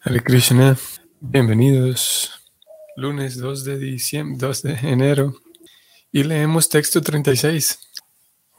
Hare 0.00 0.22
Krishna, 0.22 0.78
bienvenidos. 1.20 2.30
Lunes 2.94 3.36
2 3.36 3.64
de 3.64 3.78
diciembre, 3.78 4.38
2 4.38 4.62
de 4.62 4.74
enero 4.84 5.34
y 6.12 6.22
leemos 6.22 6.68
texto 6.68 7.02
36. 7.02 7.80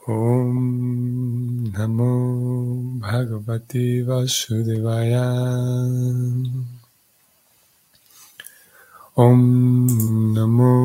Om 0.05 1.71
Namo 1.71 2.99
Bhagavati 2.99 4.01
Vasudevaya. 4.01 5.31
Om 9.15 10.33
Namo 10.33 10.75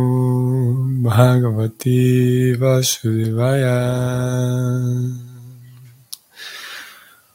Bhagavati 1.03 2.55
Vasudevaya. 2.55 3.75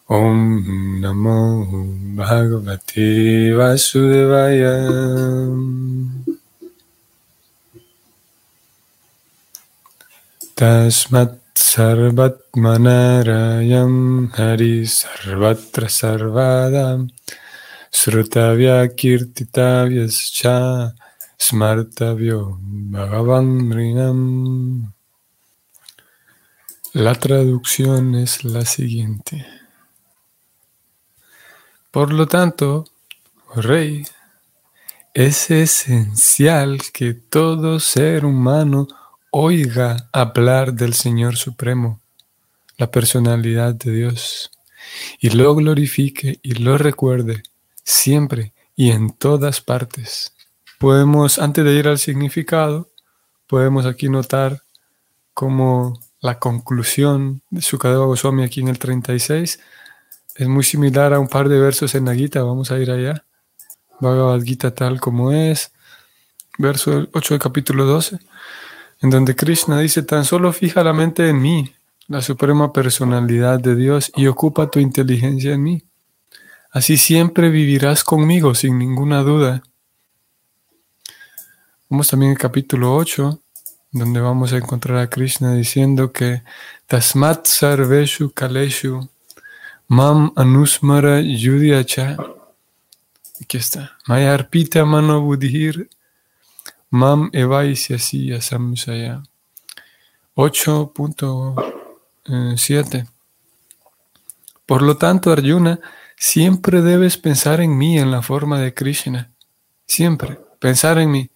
Om 0.09 1.01
Namo 1.01 1.85
Bhagavate 2.17 3.53
Vasudevaya. 3.53 4.73
Tasmat 10.55 11.37
Sarvat 11.53 12.39
Manarayam 12.55 14.33
Hari 14.33 14.87
Sarvatra 14.87 15.85
Sarvada 15.85 17.07
Srutavya 17.93 18.89
Kirtitavyascha 18.89 20.91
Smartavyo 21.37 22.57
Bhagavan 22.89 23.71
Rinam. 23.71 24.91
La 26.95 27.13
traducción 27.13 28.15
es 28.15 28.43
la 28.43 28.65
siguiente. 28.65 29.58
Por 31.99 32.13
lo 32.13 32.27
tanto, 32.27 32.85
oh 33.49 33.61
rey, 33.61 34.05
es 35.13 35.51
esencial 35.51 36.79
que 36.93 37.13
todo 37.13 37.81
ser 37.81 38.23
humano 38.23 38.87
oiga 39.31 40.07
hablar 40.13 40.73
del 40.73 40.93
Señor 40.93 41.35
Supremo, 41.35 41.99
la 42.77 42.89
personalidad 42.89 43.75
de 43.75 43.91
Dios, 43.91 44.49
y 45.19 45.31
lo 45.31 45.53
glorifique 45.55 46.39
y 46.41 46.53
lo 46.53 46.77
recuerde 46.77 47.43
siempre 47.83 48.53
y 48.77 48.91
en 48.91 49.09
todas 49.09 49.59
partes. 49.59 50.33
Podemos, 50.77 51.37
antes 51.37 51.65
de 51.65 51.73
ir 51.73 51.89
al 51.89 51.99
significado, 51.99 52.87
podemos 53.45 53.85
aquí 53.85 54.07
notar 54.07 54.61
como 55.33 55.99
la 56.21 56.39
conclusión 56.39 57.41
de 57.49 57.61
Sukadeva 57.61 58.05
Goswami 58.05 58.43
aquí 58.43 58.61
en 58.61 58.69
el 58.69 58.79
36 58.79 59.59
es 60.39 60.47
muy 60.47 60.63
similar 60.63 61.13
a 61.13 61.19
un 61.19 61.27
par 61.27 61.49
de 61.49 61.59
versos 61.59 61.95
en 61.95 62.05
la 62.05 62.15
Gita, 62.15 62.41
vamos 62.43 62.71
a 62.71 62.79
ir 62.79 62.89
allá. 62.89 63.25
Bhagavad 63.99 64.41
Gita 64.41 64.73
tal 64.73 65.01
como 65.01 65.33
es, 65.33 65.73
verso 66.57 67.09
8 67.11 67.33
del 67.33 67.41
capítulo 67.41 67.83
12, 67.83 68.19
en 69.01 69.09
donde 69.09 69.35
Krishna 69.35 69.81
dice, 69.81 70.01
tan 70.01 70.23
solo 70.23 70.53
fija 70.53 70.81
la 70.81 70.93
mente 70.93 71.27
en 71.27 71.41
mí, 71.41 71.73
la 72.07 72.21
suprema 72.21 72.71
personalidad 72.71 73.59
de 73.59 73.75
Dios, 73.75 74.13
y 74.15 74.27
ocupa 74.27 74.71
tu 74.71 74.79
inteligencia 74.79 75.51
en 75.51 75.61
mí. 75.63 75.83
Así 76.71 76.95
siempre 76.95 77.49
vivirás 77.49 78.05
conmigo 78.05 78.55
sin 78.55 78.79
ninguna 78.79 79.23
duda. 79.23 79.61
Vamos 81.89 82.07
también 82.07 82.31
al 82.31 82.37
capítulo 82.37 82.95
8, 82.95 83.41
donde 83.91 84.21
vamos 84.21 84.53
a 84.53 84.57
encontrar 84.57 84.99
a 84.99 85.09
Krishna 85.09 85.53
diciendo 85.53 86.13
que 86.13 86.43
Tasmat 86.87 87.45
Sarveshu 87.45 88.31
Kaleshu 88.31 89.09
Mam 89.91 90.31
Anusmara 90.35 91.19
Yudiacha. 91.19 92.15
Aquí 93.41 93.57
está. 93.57 93.97
Mayarpita 94.05 94.85
Mano 94.85 95.21
Budhir. 95.21 95.89
Mam 96.91 97.31
Evaisiasiya 97.33 98.39
Samsaya. 98.39 99.23
8.7. 100.35 103.07
Por 104.67 104.83
lo 104.83 104.97
tanto, 104.97 105.31
Arjuna, 105.31 105.79
siempre 106.15 106.83
debes 106.83 107.17
pensar 107.17 107.59
en 107.59 107.75
mí 107.75 107.97
en 107.97 108.11
la 108.11 108.21
forma 108.21 108.59
de 108.59 108.75
Krishna. 108.75 109.31
Siempre. 109.87 110.39
Pensar 110.59 110.99
en 110.99 111.09
mí. 111.09 111.31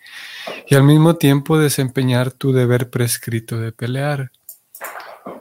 Y 0.67 0.75
al 0.75 0.83
mismo 0.83 1.15
tiempo 1.15 1.57
desempeñar 1.57 2.31
tu 2.31 2.53
deber 2.53 2.91
prescrito 2.91 3.57
de 3.57 3.71
pelear. 3.71 4.31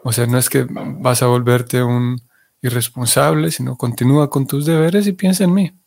O 0.03 0.13
sea, 0.13 0.27
no 0.27 0.39
es 0.39 0.49
que 0.49 0.67
vas 0.71 1.23
a 1.23 1.27
volverte 1.27 1.83
un 1.83 2.23
irresponsable, 2.63 3.51
sino 3.51 3.77
continúa 3.77 4.31
con 4.31 4.47
tus 4.47 4.65
deberes 4.65 5.07
y 5.07 5.13
piensa 5.13 5.45
en 5.45 5.53
mí. 5.53 5.79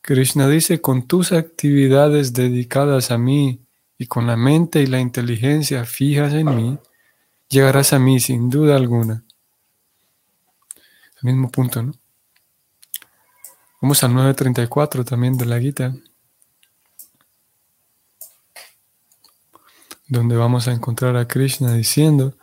Krishna 0.00 0.48
dice, 0.48 0.80
con 0.80 1.06
tus 1.06 1.32
actividades 1.32 2.32
dedicadas 2.32 3.10
a 3.10 3.18
mí 3.18 3.60
y 3.98 4.06
con 4.06 4.26
la 4.26 4.36
mente 4.36 4.82
y 4.82 4.86
la 4.86 5.00
inteligencia 5.00 5.84
fijas 5.84 6.32
en 6.32 6.56
mí, 6.56 6.78
llegarás 7.48 7.92
a 7.92 7.98
mí 7.98 8.18
sin 8.18 8.48
duda 8.48 8.76
alguna. 8.76 9.24
El 11.22 11.26
mismo 11.26 11.50
punto, 11.50 11.82
¿no? 11.82 11.92
Vamos 13.80 14.02
al 14.04 14.14
934 14.14 15.04
también 15.04 15.36
de 15.36 15.44
la 15.44 15.58
Gita, 15.58 15.92
donde 20.06 20.36
vamos 20.36 20.68
a 20.68 20.72
encontrar 20.72 21.16
a 21.16 21.26
Krishna 21.26 21.74
diciendo, 21.74 22.36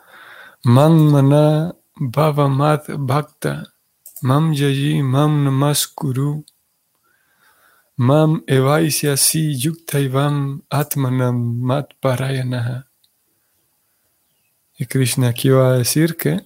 Man 0.62 1.10
mana 1.10 1.74
Bhavamat 2.00 2.86
Bhakta, 2.96 3.66
Mam 4.22 4.54
Yayi 4.54 5.02
Mam 5.02 5.44
Namaskuru, 5.44 6.42
Mam 7.98 8.42
Evaisya 8.48 9.18
Si 9.18 9.52
Yuktaivam 9.52 10.62
Atmanam 10.72 11.60
Mat 11.60 11.92
Parayanaha. 12.00 12.86
Y 14.78 14.86
Krishna 14.86 15.28
aquí 15.28 15.50
va 15.50 15.74
a 15.74 15.76
decir 15.76 16.16
que 16.16 16.40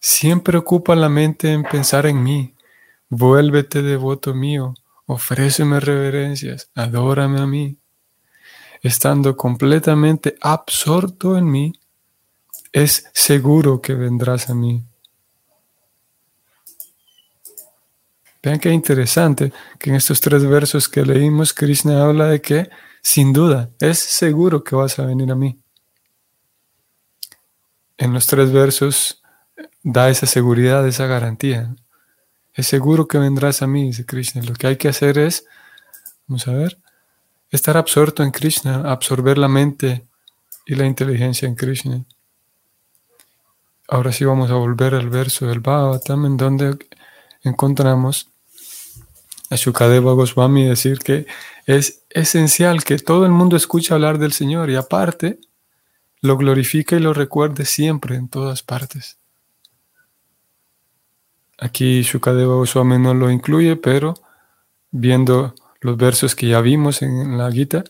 siempre 0.00 0.58
ocupa 0.58 0.96
la 0.96 1.08
mente 1.08 1.52
en 1.52 1.62
pensar 1.62 2.06
en 2.06 2.20
mí, 2.20 2.56
vuélvete 3.08 3.82
devoto 3.82 4.34
mío, 4.34 4.74
ofréceme 5.06 5.78
reverencias, 5.78 6.72
adórame 6.74 7.40
a 7.40 7.46
mí. 7.46 7.78
Estando 8.82 9.36
completamente 9.36 10.34
absorto 10.40 11.38
en 11.38 11.48
mí, 11.48 11.72
es 12.72 13.08
seguro 13.12 13.80
que 13.80 13.94
vendrás 13.94 14.48
a 14.48 14.54
mí. 14.54 14.82
Vean 18.42 18.58
qué 18.58 18.70
interesante 18.70 19.52
que 19.78 19.90
en 19.90 19.96
estos 19.96 20.20
tres 20.20 20.44
versos 20.44 20.88
que 20.88 21.06
leímos, 21.06 21.52
Krishna 21.52 22.02
habla 22.02 22.26
de 22.26 22.40
que, 22.40 22.70
sin 23.00 23.32
duda, 23.32 23.70
es 23.78 24.00
seguro 24.00 24.64
que 24.64 24.74
vas 24.74 24.98
a 24.98 25.06
venir 25.06 25.30
a 25.30 25.36
mí. 25.36 25.60
En 27.98 28.12
los 28.12 28.26
tres 28.26 28.50
versos 28.50 29.22
da 29.84 30.10
esa 30.10 30.26
seguridad, 30.26 30.86
esa 30.88 31.06
garantía. 31.06 31.76
Es 32.52 32.66
seguro 32.66 33.06
que 33.06 33.18
vendrás 33.18 33.62
a 33.62 33.68
mí, 33.68 33.86
dice 33.86 34.04
Krishna. 34.04 34.42
Lo 34.42 34.54
que 34.54 34.66
hay 34.66 34.76
que 34.76 34.88
hacer 34.88 35.18
es, 35.18 35.46
vamos 36.26 36.48
a 36.48 36.52
ver, 36.52 36.78
estar 37.50 37.76
absorto 37.76 38.24
en 38.24 38.32
Krishna, 38.32 38.90
absorber 38.90 39.38
la 39.38 39.48
mente 39.48 40.04
y 40.66 40.74
la 40.74 40.86
inteligencia 40.86 41.46
en 41.46 41.54
Krishna. 41.54 42.04
Ahora 43.88 44.12
sí 44.12 44.24
vamos 44.24 44.50
a 44.50 44.54
volver 44.54 44.94
al 44.94 45.08
verso 45.08 45.46
del 45.46 45.60
Bhagavatam 45.60 46.26
en 46.26 46.36
donde 46.36 46.78
encontramos 47.42 48.28
a 49.50 49.56
Shukadeva 49.56 50.12
Goswami 50.14 50.64
decir 50.64 50.98
que 50.98 51.26
es 51.66 52.04
esencial 52.10 52.84
que 52.84 52.98
todo 52.98 53.26
el 53.26 53.32
mundo 53.32 53.56
escuche 53.56 53.92
hablar 53.92 54.18
del 54.18 54.32
Señor 54.32 54.70
y 54.70 54.76
aparte 54.76 55.40
lo 56.20 56.36
glorifique 56.36 56.96
y 56.96 57.00
lo 57.00 57.12
recuerde 57.12 57.64
siempre 57.64 58.16
en 58.16 58.28
todas 58.28 58.62
partes. 58.62 59.18
Aquí 61.58 62.02
Shukadeva 62.02 62.54
Goswami 62.54 62.98
no 62.98 63.12
lo 63.14 63.30
incluye, 63.30 63.76
pero 63.76 64.14
viendo 64.90 65.54
los 65.80 65.96
versos 65.96 66.34
que 66.34 66.48
ya 66.48 66.60
vimos 66.60 67.02
en 67.02 67.36
la 67.36 67.50
Gita, 67.50 67.84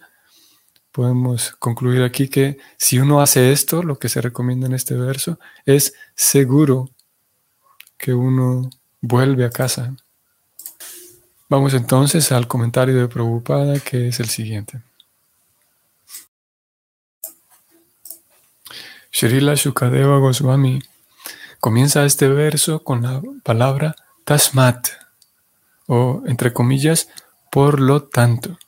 podemos 0.93 1.57
concluir 1.59 2.03
aquí 2.03 2.29
que 2.29 2.59
si 2.77 2.99
uno 2.99 3.21
hace 3.21 3.51
esto, 3.51 3.83
lo 3.83 3.99
que 3.99 4.11
se 4.11 4.21
recomienda 4.21 4.67
en 4.67 4.75
este 4.75 4.95
verso, 4.95 5.39
es 5.65 5.95
seguro 6.15 6.91
que 7.97 8.13
uno 8.13 8.69
vuelve 9.01 9.45
a 9.47 9.51
casa. 9.51 9.97
Vamos 11.49 11.75
entonces 11.75 12.31
al 12.31 12.47
comentario 12.47 12.95
de 12.95 13.09
Prabhupada, 13.09 13.81
que 13.81 14.09
es 14.09 14.21
el 14.21 14.29
siguiente. 14.29 14.83
Srila 19.11 19.55
Shukadeva 19.55 20.19
Goswami 20.19 20.81
comienza 21.61 22.05
este 22.05 22.29
verso 22.29 22.83
con 22.83 23.03
la 23.03 23.23
palabra 23.43 23.95
tasmat, 24.25 24.89
o 25.87 26.23
entre 26.27 26.53
comillas, 26.53 27.09
por 27.51 27.81
lo 27.81 28.05
tanto 28.05 28.59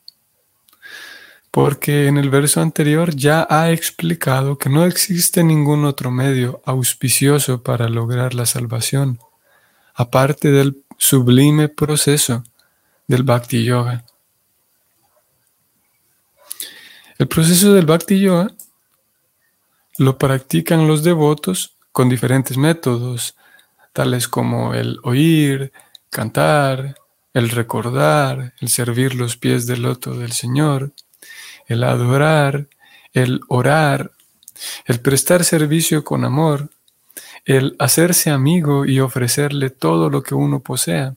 porque 1.54 2.08
en 2.08 2.16
el 2.16 2.30
verso 2.30 2.60
anterior 2.60 3.14
ya 3.14 3.46
ha 3.48 3.70
explicado 3.70 4.58
que 4.58 4.68
no 4.68 4.84
existe 4.84 5.44
ningún 5.44 5.84
otro 5.84 6.10
medio 6.10 6.60
auspicioso 6.64 7.62
para 7.62 7.88
lograr 7.88 8.34
la 8.34 8.44
salvación, 8.44 9.20
aparte 9.94 10.50
del 10.50 10.82
sublime 10.98 11.68
proceso 11.68 12.42
del 13.06 13.22
Bhakti 13.22 13.62
Yoga. 13.62 14.04
El 17.18 17.28
proceso 17.28 17.72
del 17.72 17.86
Bhakti 17.86 18.18
Yoga 18.18 18.50
lo 19.98 20.18
practican 20.18 20.88
los 20.88 21.04
devotos 21.04 21.76
con 21.92 22.08
diferentes 22.08 22.56
métodos, 22.56 23.36
tales 23.92 24.26
como 24.26 24.74
el 24.74 24.98
oír, 25.04 25.70
cantar, 26.10 26.96
el 27.32 27.48
recordar, 27.48 28.54
el 28.60 28.68
servir 28.70 29.14
los 29.14 29.36
pies 29.36 29.68
del 29.68 29.82
loto 29.82 30.14
del 30.18 30.32
Señor, 30.32 30.92
el 31.66 31.84
adorar, 31.84 32.68
el 33.12 33.40
orar, 33.48 34.12
el 34.86 35.00
prestar 35.00 35.44
servicio 35.44 36.04
con 36.04 36.24
amor, 36.24 36.70
el 37.44 37.76
hacerse 37.78 38.30
amigo 38.30 38.86
y 38.86 39.00
ofrecerle 39.00 39.70
todo 39.70 40.10
lo 40.10 40.22
que 40.22 40.34
uno 40.34 40.60
posea. 40.60 41.16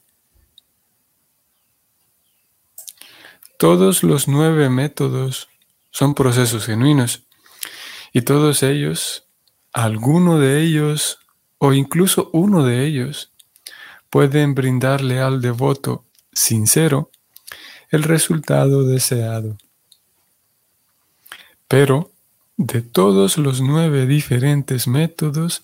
Todos 3.58 4.04
los 4.04 4.28
nueve 4.28 4.70
métodos 4.70 5.50
son 5.90 6.14
procesos 6.14 6.66
genuinos 6.66 7.24
y 8.14 8.22
todos 8.22 8.62
ellos, 8.62 9.28
alguno 9.74 10.38
de 10.38 10.62
ellos 10.62 11.20
o 11.58 11.74
incluso 11.74 12.30
uno 12.34 12.64
de 12.64 12.86
ellos, 12.86 13.32
pueden 14.10 14.54
brindarle 14.54 15.20
al 15.20 15.42
devoto 15.42 16.06
sincero 16.32 17.10
el 17.90 18.04
resultado 18.04 18.84
deseado. 18.84 19.58
Pero 21.68 22.12
de 22.58 22.82
todos 22.82 23.38
los 23.38 23.62
nueve 23.62 24.06
diferentes 24.06 24.88
métodos, 24.88 25.62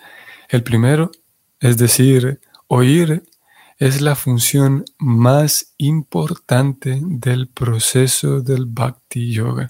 el 0.49 0.63
primero, 0.63 1.11
es 1.59 1.77
decir, 1.77 2.39
oír, 2.67 3.23
es 3.79 4.01
la 4.01 4.15
función 4.15 4.85
más 4.97 5.73
importante 5.77 6.99
del 7.01 7.47
proceso 7.47 8.41
del 8.41 8.65
bhakti 8.65 9.31
yoga. 9.31 9.67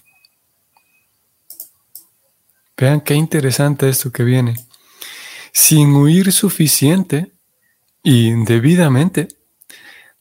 Vean 2.75 3.01
qué 3.01 3.13
interesante 3.13 3.87
esto 3.87 4.11
que 4.11 4.23
viene. 4.23 4.55
Sin 5.53 5.95
oír 5.95 6.33
suficiente 6.33 7.31
y 8.03 8.31
debidamente, 8.43 9.29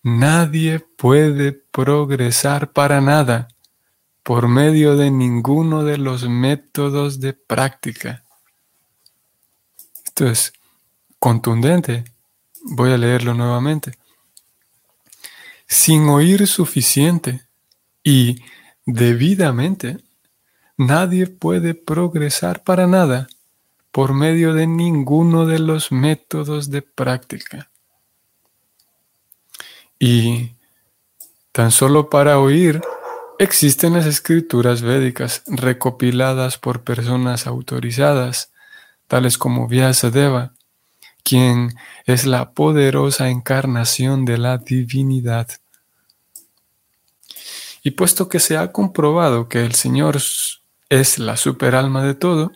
nadie 0.02 0.78
puede 0.78 1.52
progresar 1.52 2.72
para 2.72 3.00
nada 3.00 3.48
por 4.22 4.48
medio 4.48 4.96
de 4.96 5.10
ninguno 5.10 5.84
de 5.84 5.98
los 5.98 6.28
métodos 6.28 7.20
de 7.20 7.32
práctica. 7.32 8.24
Esto 10.04 10.28
es 10.28 10.52
contundente. 11.18 12.04
Voy 12.62 12.92
a 12.92 12.98
leerlo 12.98 13.34
nuevamente. 13.34 13.98
Sin 15.66 16.08
oír 16.08 16.46
suficiente 16.46 17.46
y 18.04 18.42
debidamente, 18.84 19.98
nadie 20.76 21.26
puede 21.26 21.74
progresar 21.74 22.62
para 22.62 22.86
nada 22.86 23.26
por 23.90 24.14
medio 24.14 24.54
de 24.54 24.66
ninguno 24.66 25.46
de 25.46 25.58
los 25.58 25.92
métodos 25.92 26.70
de 26.70 26.82
práctica. 26.82 27.70
Y 29.98 30.56
tan 31.52 31.70
solo 31.70 32.08
para 32.08 32.38
oír 32.38 32.80
existen 33.42 33.94
las 33.94 34.06
escrituras 34.06 34.82
védicas 34.82 35.42
recopiladas 35.48 36.58
por 36.58 36.84
personas 36.84 37.48
autorizadas, 37.48 38.52
tales 39.08 39.36
como 39.36 39.66
Vyasadeva, 39.66 40.52
quien 41.24 41.74
es 42.06 42.24
la 42.24 42.52
poderosa 42.52 43.30
encarnación 43.30 44.24
de 44.24 44.38
la 44.38 44.58
divinidad. 44.58 45.48
Y 47.82 47.92
puesto 47.92 48.28
que 48.28 48.38
se 48.38 48.56
ha 48.56 48.70
comprobado 48.70 49.48
que 49.48 49.64
el 49.64 49.74
Señor 49.74 50.18
es 50.88 51.18
la 51.18 51.36
superalma 51.36 52.04
de 52.04 52.14
todo, 52.14 52.52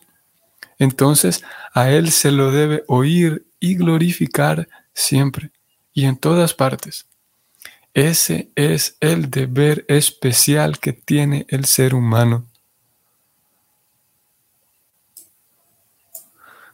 entonces 0.79 1.43
a 1.75 1.91
Él 1.91 2.13
se 2.13 2.31
lo 2.31 2.53
debe 2.53 2.85
oír 2.87 3.45
y 3.59 3.75
glorificar 3.75 4.69
siempre 4.95 5.51
y 5.93 6.05
en 6.05 6.17
todas 6.17 6.55
partes. 6.55 7.07
Ese 7.97 8.51
es 8.57 8.99
el 9.01 9.31
deber 9.31 9.87
especial 9.89 10.81
que 10.81 10.93
tiene 10.93 11.47
el 11.49 11.65
ser 11.65 11.95
humano. 11.95 12.45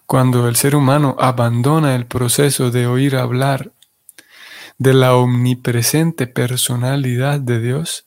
Cuando 0.05 0.49
el 0.49 0.57
ser 0.57 0.75
humano 0.75 1.15
abandona 1.21 1.95
el 1.95 2.07
proceso 2.07 2.73
de 2.73 2.89
oír 2.89 3.15
hablar 3.15 3.71
de 4.79 4.95
la 4.95 5.15
omnipresente 5.15 6.27
personalidad 6.27 7.39
de 7.39 7.61
Dios, 7.61 8.05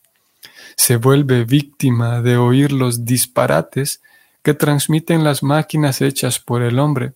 se 0.75 0.97
vuelve 0.97 1.45
víctima 1.45 2.21
de 2.21 2.35
oír 2.35 2.73
los 2.73 3.05
disparates 3.05 4.01
que 4.43 4.53
transmiten 4.53 5.23
las 5.23 5.41
máquinas 5.41 6.01
hechas 6.01 6.39
por 6.39 6.61
el 6.63 6.79
hombre. 6.79 7.13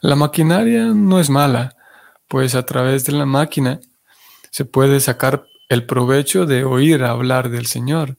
La 0.00 0.16
maquinaria 0.16 0.86
no 0.86 1.20
es 1.20 1.30
mala, 1.30 1.76
pues 2.26 2.56
a 2.56 2.66
través 2.66 3.04
de 3.04 3.12
la 3.12 3.26
máquina 3.26 3.78
se 4.52 4.66
puede 4.66 5.00
sacar 5.00 5.46
el 5.70 5.86
provecho 5.86 6.44
de 6.44 6.64
oír 6.64 7.02
hablar 7.04 7.48
del 7.48 7.66
Señor. 7.66 8.18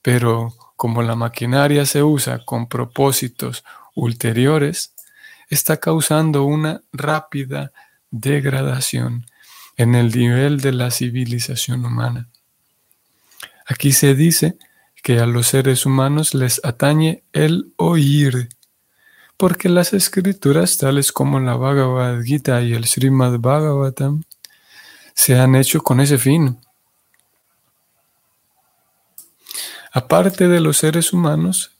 Pero 0.00 0.54
como 0.76 1.02
la 1.02 1.16
maquinaria 1.16 1.84
se 1.86 2.04
usa 2.04 2.44
con 2.44 2.68
propósitos 2.68 3.64
ulteriores, 3.94 4.94
está 5.50 5.78
causando 5.78 6.44
una 6.44 6.82
rápida 6.92 7.72
degradación 8.12 9.26
en 9.76 9.96
el 9.96 10.16
nivel 10.16 10.60
de 10.60 10.72
la 10.72 10.92
civilización 10.92 11.84
humana. 11.84 12.28
Aquí 13.66 13.92
se 13.92 14.14
dice 14.14 14.56
que 15.02 15.18
a 15.18 15.26
los 15.26 15.48
seres 15.48 15.84
humanos 15.84 16.32
les 16.32 16.64
atañe 16.64 17.24
el 17.32 17.72
oír, 17.76 18.50
porque 19.36 19.68
las 19.68 19.92
escrituras 19.94 20.78
tales 20.78 21.10
como 21.10 21.40
la 21.40 21.56
Bhagavad 21.56 22.22
Gita 22.22 22.62
y 22.62 22.72
el 22.72 22.84
Srimad 22.84 23.40
Bhagavatam 23.40 24.22
se 25.14 25.38
han 25.38 25.54
hecho 25.54 25.80
con 25.80 26.00
ese 26.00 26.18
fin. 26.18 26.58
Aparte 29.92 30.48
de 30.48 30.60
los 30.60 30.78
seres 30.78 31.12
humanos, 31.12 31.70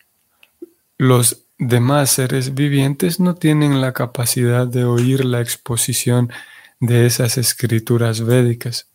los 0.96 1.42
demás 1.58 2.10
seres 2.10 2.54
vivientes 2.54 3.18
no 3.18 3.34
tienen 3.34 3.80
la 3.80 3.92
capacidad 3.92 4.66
de 4.66 4.84
oír 4.84 5.24
la 5.24 5.40
exposición 5.40 6.30
de 6.80 7.06
esas 7.06 7.38
escrituras 7.38 8.24
védicas. 8.24 8.88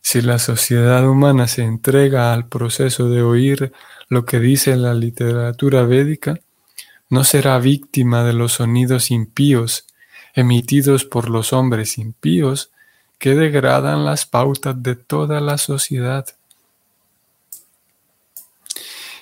Si 0.00 0.20
la 0.20 0.40
sociedad 0.40 1.08
humana 1.08 1.46
se 1.46 1.62
entrega 1.62 2.34
al 2.34 2.48
proceso 2.48 3.08
de 3.08 3.22
oír 3.22 3.72
lo 4.08 4.24
que 4.24 4.40
dice 4.40 4.76
la 4.76 4.94
literatura 4.94 5.84
védica, 5.84 6.40
no 7.08 7.22
será 7.22 7.58
víctima 7.58 8.24
de 8.24 8.32
los 8.32 8.54
sonidos 8.54 9.10
impíos 9.10 9.86
emitidos 10.34 11.04
por 11.04 11.28
los 11.28 11.52
hombres 11.52 11.98
impíos 11.98 12.71
que 13.22 13.36
degradan 13.36 14.04
las 14.04 14.26
pautas 14.26 14.82
de 14.82 14.96
toda 14.96 15.40
la 15.40 15.56
sociedad. 15.56 16.26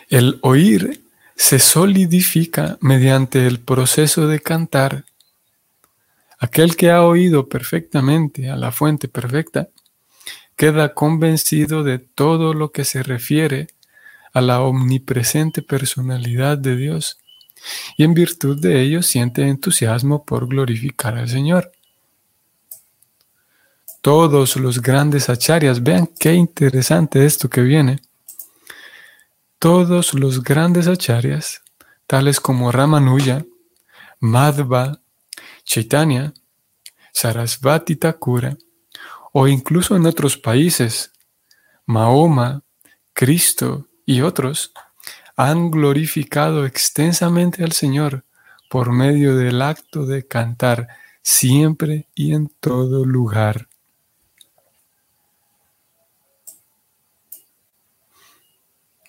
El 0.08 0.38
oír 0.40 1.04
se 1.36 1.58
solidifica 1.58 2.78
mediante 2.80 3.46
el 3.46 3.60
proceso 3.60 4.26
de 4.26 4.40
cantar. 4.40 5.04
Aquel 6.38 6.76
que 6.76 6.90
ha 6.90 7.02
oído 7.02 7.50
perfectamente 7.50 8.48
a 8.48 8.56
la 8.56 8.72
fuente 8.72 9.06
perfecta 9.06 9.68
queda 10.56 10.94
convencido 10.94 11.84
de 11.84 11.98
todo 11.98 12.54
lo 12.54 12.72
que 12.72 12.86
se 12.86 13.02
refiere 13.02 13.66
a 14.32 14.40
la 14.40 14.62
omnipresente 14.62 15.60
personalidad 15.60 16.56
de 16.56 16.74
Dios 16.74 17.18
y 17.98 18.04
en 18.04 18.14
virtud 18.14 18.58
de 18.62 18.80
ello 18.80 19.02
siente 19.02 19.46
entusiasmo 19.46 20.24
por 20.24 20.48
glorificar 20.48 21.18
al 21.18 21.28
Señor 21.28 21.70
todos 24.00 24.56
los 24.56 24.80
grandes 24.80 25.28
acharyas. 25.28 25.82
Vean 25.82 26.08
qué 26.18 26.34
interesante 26.34 27.24
esto 27.24 27.48
que 27.48 27.62
viene. 27.62 28.00
Todos 29.58 30.14
los 30.14 30.42
grandes 30.42 30.86
acharyas, 30.86 31.62
tales 32.06 32.40
como 32.40 32.72
Ramanuja, 32.72 33.44
Madhva, 34.18 35.00
Chaitanya, 35.64 36.32
Sarasvati 37.12 37.96
Thakura, 37.96 38.56
o 39.32 39.46
incluso 39.48 39.96
en 39.96 40.06
otros 40.06 40.36
países, 40.36 41.12
Mahoma, 41.86 42.62
Cristo 43.12 43.86
y 44.06 44.22
otros, 44.22 44.72
han 45.36 45.70
glorificado 45.70 46.66
extensamente 46.66 47.64
al 47.64 47.72
Señor 47.72 48.24
por 48.68 48.92
medio 48.92 49.36
del 49.36 49.62
acto 49.62 50.04
de 50.06 50.26
cantar 50.26 50.88
siempre 51.22 52.08
y 52.14 52.34
en 52.34 52.50
todo 52.60 53.04
lugar. 53.04 53.69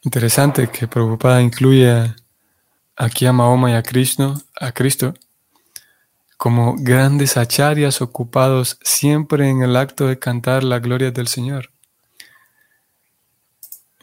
Interesante 0.03 0.69
que 0.69 0.87
Prabhupada 0.87 1.41
incluya 1.41 2.15
aquí 2.95 3.25
a 3.25 3.33
Mahoma 3.33 3.71
y 3.71 3.73
a 3.75 3.83
Cristo, 3.83 4.41
a 4.59 4.71
Cristo 4.71 5.13
como 6.41 6.75
grandes 6.75 7.37
acharyas 7.37 8.01
ocupados 8.01 8.79
siempre 8.81 9.47
en 9.47 9.61
el 9.61 9.75
acto 9.75 10.07
de 10.07 10.17
cantar 10.17 10.63
la 10.63 10.79
gloria 10.79 11.11
del 11.11 11.27
Señor. 11.27 11.69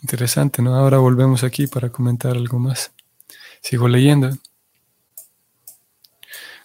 Interesante, 0.02 0.62
¿no? 0.62 0.76
Ahora 0.76 0.98
volvemos 0.98 1.42
aquí 1.42 1.66
para 1.66 1.90
comentar 1.90 2.36
algo 2.36 2.60
más. 2.60 2.92
Sigo 3.60 3.88
leyendo. 3.88 4.38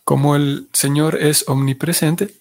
Como 0.03 0.35
el 0.35 0.69
Señor 0.73 1.15
es 1.19 1.49
omnipresente, 1.49 2.35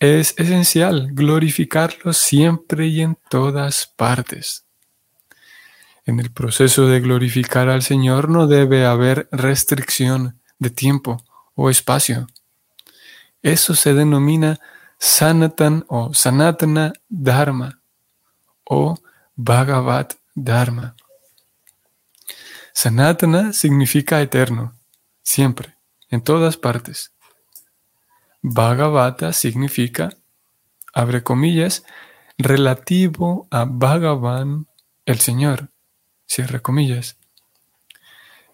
es 0.00 0.34
esencial 0.36 1.10
glorificarlo 1.12 2.12
siempre 2.12 2.88
y 2.88 3.02
en 3.02 3.16
todas 3.30 3.86
partes. 3.86 4.67
En 6.08 6.20
el 6.20 6.30
proceso 6.30 6.86
de 6.86 7.00
glorificar 7.00 7.68
al 7.68 7.82
Señor 7.82 8.30
no 8.30 8.46
debe 8.46 8.86
haber 8.86 9.28
restricción 9.30 10.40
de 10.58 10.70
tiempo 10.70 11.22
o 11.54 11.68
espacio. 11.68 12.26
Eso 13.42 13.74
se 13.74 13.92
denomina 13.92 14.58
Sanatan 14.98 15.84
o 15.86 16.14
Sanatana 16.14 16.94
Dharma 17.10 17.82
o 18.64 18.98
Bhagavad 19.36 20.08
Dharma. 20.34 20.96
Sanatana 22.72 23.52
significa 23.52 24.22
eterno, 24.22 24.72
siempre, 25.22 25.76
en 26.08 26.22
todas 26.22 26.56
partes. 26.56 27.12
Bhagavata 28.40 29.34
significa, 29.34 30.08
abre 30.94 31.22
comillas, 31.22 31.84
relativo 32.38 33.46
a 33.50 33.66
Bhagavan, 33.66 34.68
el 35.04 35.18
Señor, 35.18 35.68
cierre 36.28 36.62
comillas. 36.62 37.16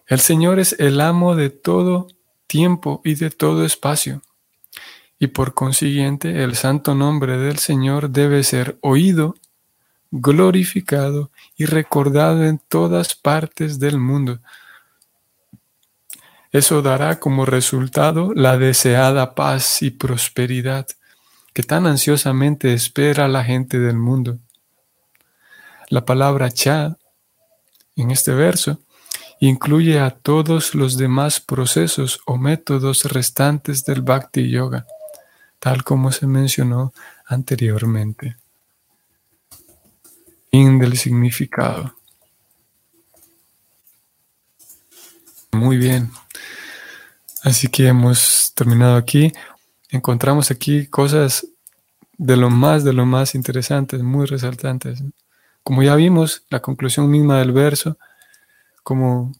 El 0.07 0.19
Señor 0.19 0.59
es 0.59 0.75
el 0.79 1.01
amo 1.01 1.35
de 1.35 1.51
todo 1.51 2.07
tiempo 2.47 3.01
y 3.03 3.15
de 3.15 3.29
todo 3.29 3.65
espacio 3.65 4.21
y 5.19 5.27
por 5.27 5.53
consiguiente 5.53 6.43
el 6.43 6.55
santo 6.55 6.93
nombre 6.95 7.37
del 7.37 7.57
Señor 7.57 8.09
debe 8.09 8.43
ser 8.43 8.77
oído, 8.81 9.35
glorificado 10.11 11.31
y 11.55 11.65
recordado 11.65 12.45
en 12.45 12.59
todas 12.59 13.15
partes 13.15 13.79
del 13.79 13.97
mundo. 13.97 14.39
Eso 16.51 16.81
dará 16.81 17.19
como 17.19 17.45
resultado 17.45 18.33
la 18.33 18.57
deseada 18.57 19.35
paz 19.35 19.81
y 19.81 19.91
prosperidad 19.91 20.87
que 21.53 21.63
tan 21.63 21.87
ansiosamente 21.87 22.73
espera 22.73 23.27
la 23.27 23.43
gente 23.43 23.79
del 23.79 23.97
mundo. 23.97 24.39
La 25.89 26.03
palabra 26.05 26.51
cha 26.51 26.97
en 27.95 28.11
este 28.11 28.33
verso 28.33 28.79
incluye 29.39 29.99
a 29.99 30.11
todos 30.11 30.75
los 30.75 30.97
demás 30.97 31.39
procesos 31.39 32.19
o 32.25 32.37
métodos 32.37 33.03
restantes 33.05 33.83
del 33.85 34.01
bhakti 34.01 34.49
yoga 34.49 34.85
tal 35.65 35.83
como 35.83 36.11
se 36.11 36.27
mencionó 36.27 36.93
anteriormente. 37.25 38.37
Fin 40.51 40.77
del 40.77 40.95
significado. 40.95 41.95
Muy 45.51 45.77
bien. 45.77 46.11
Así 47.41 47.67
que 47.67 47.87
hemos 47.87 48.53
terminado 48.53 48.95
aquí. 48.95 49.33
Encontramos 49.89 50.51
aquí 50.51 50.85
cosas 50.85 51.47
de 52.15 52.37
lo 52.37 52.51
más, 52.51 52.83
de 52.83 52.93
lo 52.93 53.07
más 53.07 53.33
interesantes, 53.33 54.03
muy 54.03 54.27
resaltantes. 54.27 55.01
Como 55.65 55.81
ya 55.81 55.95
vimos, 55.95 56.43
la 56.51 56.61
conclusión 56.61 57.09
misma 57.09 57.39
del 57.39 57.51
verso, 57.51 57.97
como 58.83 59.31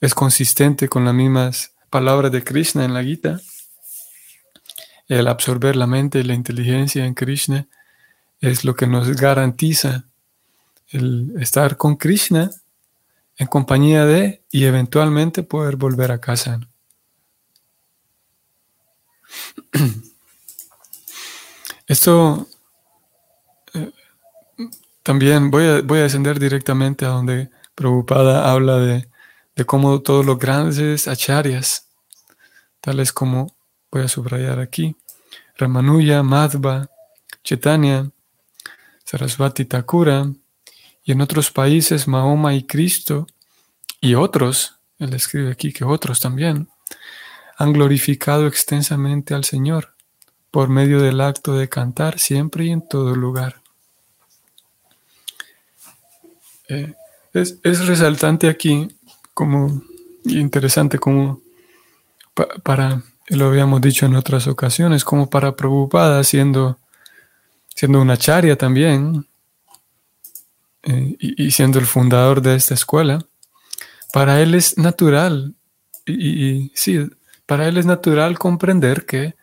es 0.00 0.14
consistente 0.14 0.88
con 0.88 1.04
las 1.04 1.12
mismas 1.12 1.74
palabras 1.90 2.32
de 2.32 2.42
Krishna 2.42 2.86
en 2.86 2.94
la 2.94 3.04
Gita, 3.04 3.42
el 5.06 5.28
absorber 5.28 5.76
la 5.76 5.86
mente 5.86 6.20
y 6.20 6.22
la 6.22 6.32
inteligencia 6.32 7.04
en 7.04 7.12
Krishna 7.12 7.68
es 8.40 8.64
lo 8.64 8.74
que 8.74 8.86
nos 8.86 9.06
garantiza 9.20 10.06
el 10.88 11.34
estar 11.38 11.76
con 11.76 11.96
Krishna 11.96 12.50
en 13.36 13.46
compañía 13.46 14.06
de 14.06 14.42
y 14.50 14.64
eventualmente 14.64 15.42
poder 15.42 15.76
volver 15.76 16.10
a 16.10 16.22
casa. 16.22 16.58
Esto 21.86 22.48
también 25.06 25.52
voy 25.52 25.64
a, 25.66 25.82
voy 25.82 26.00
a 26.00 26.02
descender 26.02 26.40
directamente 26.40 27.04
a 27.04 27.10
donde 27.10 27.48
Prabhupada 27.76 28.50
habla 28.50 28.78
de, 28.78 29.08
de 29.54 29.64
cómo 29.64 30.02
todos 30.02 30.26
los 30.26 30.36
grandes 30.36 31.06
acharyas, 31.06 31.86
tales 32.80 33.12
como 33.12 33.54
voy 33.92 34.02
a 34.02 34.08
subrayar 34.08 34.58
aquí, 34.58 34.96
Ramanuja, 35.56 36.24
Madhva, 36.24 36.90
Chaitanya, 37.44 38.10
Sarasvati 39.04 39.66
Thakura, 39.66 40.26
y 41.04 41.12
en 41.12 41.20
otros 41.20 41.52
países 41.52 42.08
Mahoma 42.08 42.54
y 42.54 42.64
Cristo, 42.64 43.28
y 44.00 44.16
otros, 44.16 44.74
él 44.98 45.14
escribe 45.14 45.52
aquí 45.52 45.72
que 45.72 45.84
otros 45.84 46.18
también, 46.18 46.68
han 47.56 47.72
glorificado 47.72 48.48
extensamente 48.48 49.34
al 49.34 49.44
Señor 49.44 49.94
por 50.50 50.68
medio 50.68 51.00
del 51.00 51.20
acto 51.20 51.54
de 51.54 51.68
cantar 51.68 52.18
siempre 52.18 52.64
y 52.64 52.70
en 52.70 52.88
todo 52.88 53.14
lugar. 53.14 53.65
Eh, 56.68 56.94
es, 57.32 57.86
resaltante 57.86 58.48
aquí 58.48 58.88
como 59.34 59.82
interesante 60.24 60.98
como 60.98 61.40
para 62.62 63.02
lo 63.28 63.46
habíamos 63.46 63.80
dicho 63.80 64.06
en 64.06 64.14
otras 64.14 64.46
ocasiones, 64.46 65.04
como 65.04 65.28
para 65.28 65.56
Prabhupada, 65.56 66.22
siendo, 66.22 66.78
siendo 67.74 68.00
una 68.00 68.16
charia 68.16 68.56
también, 68.56 69.26
eh, 70.84 71.16
y, 71.18 71.50
siendo 71.50 71.78
el 71.78 71.86
fundador 71.86 72.40
de 72.40 72.54
esta 72.54 72.74
escuela, 72.74 73.24
para 74.12 74.40
él 74.40 74.54
es 74.54 74.78
natural, 74.78 75.54
y, 76.06 76.70
sí, 76.74 77.00
para 77.46 77.66
él 77.66 77.78
es 77.78 77.86
natural 77.86 78.38
comprender 78.38 79.06
que 79.06 79.34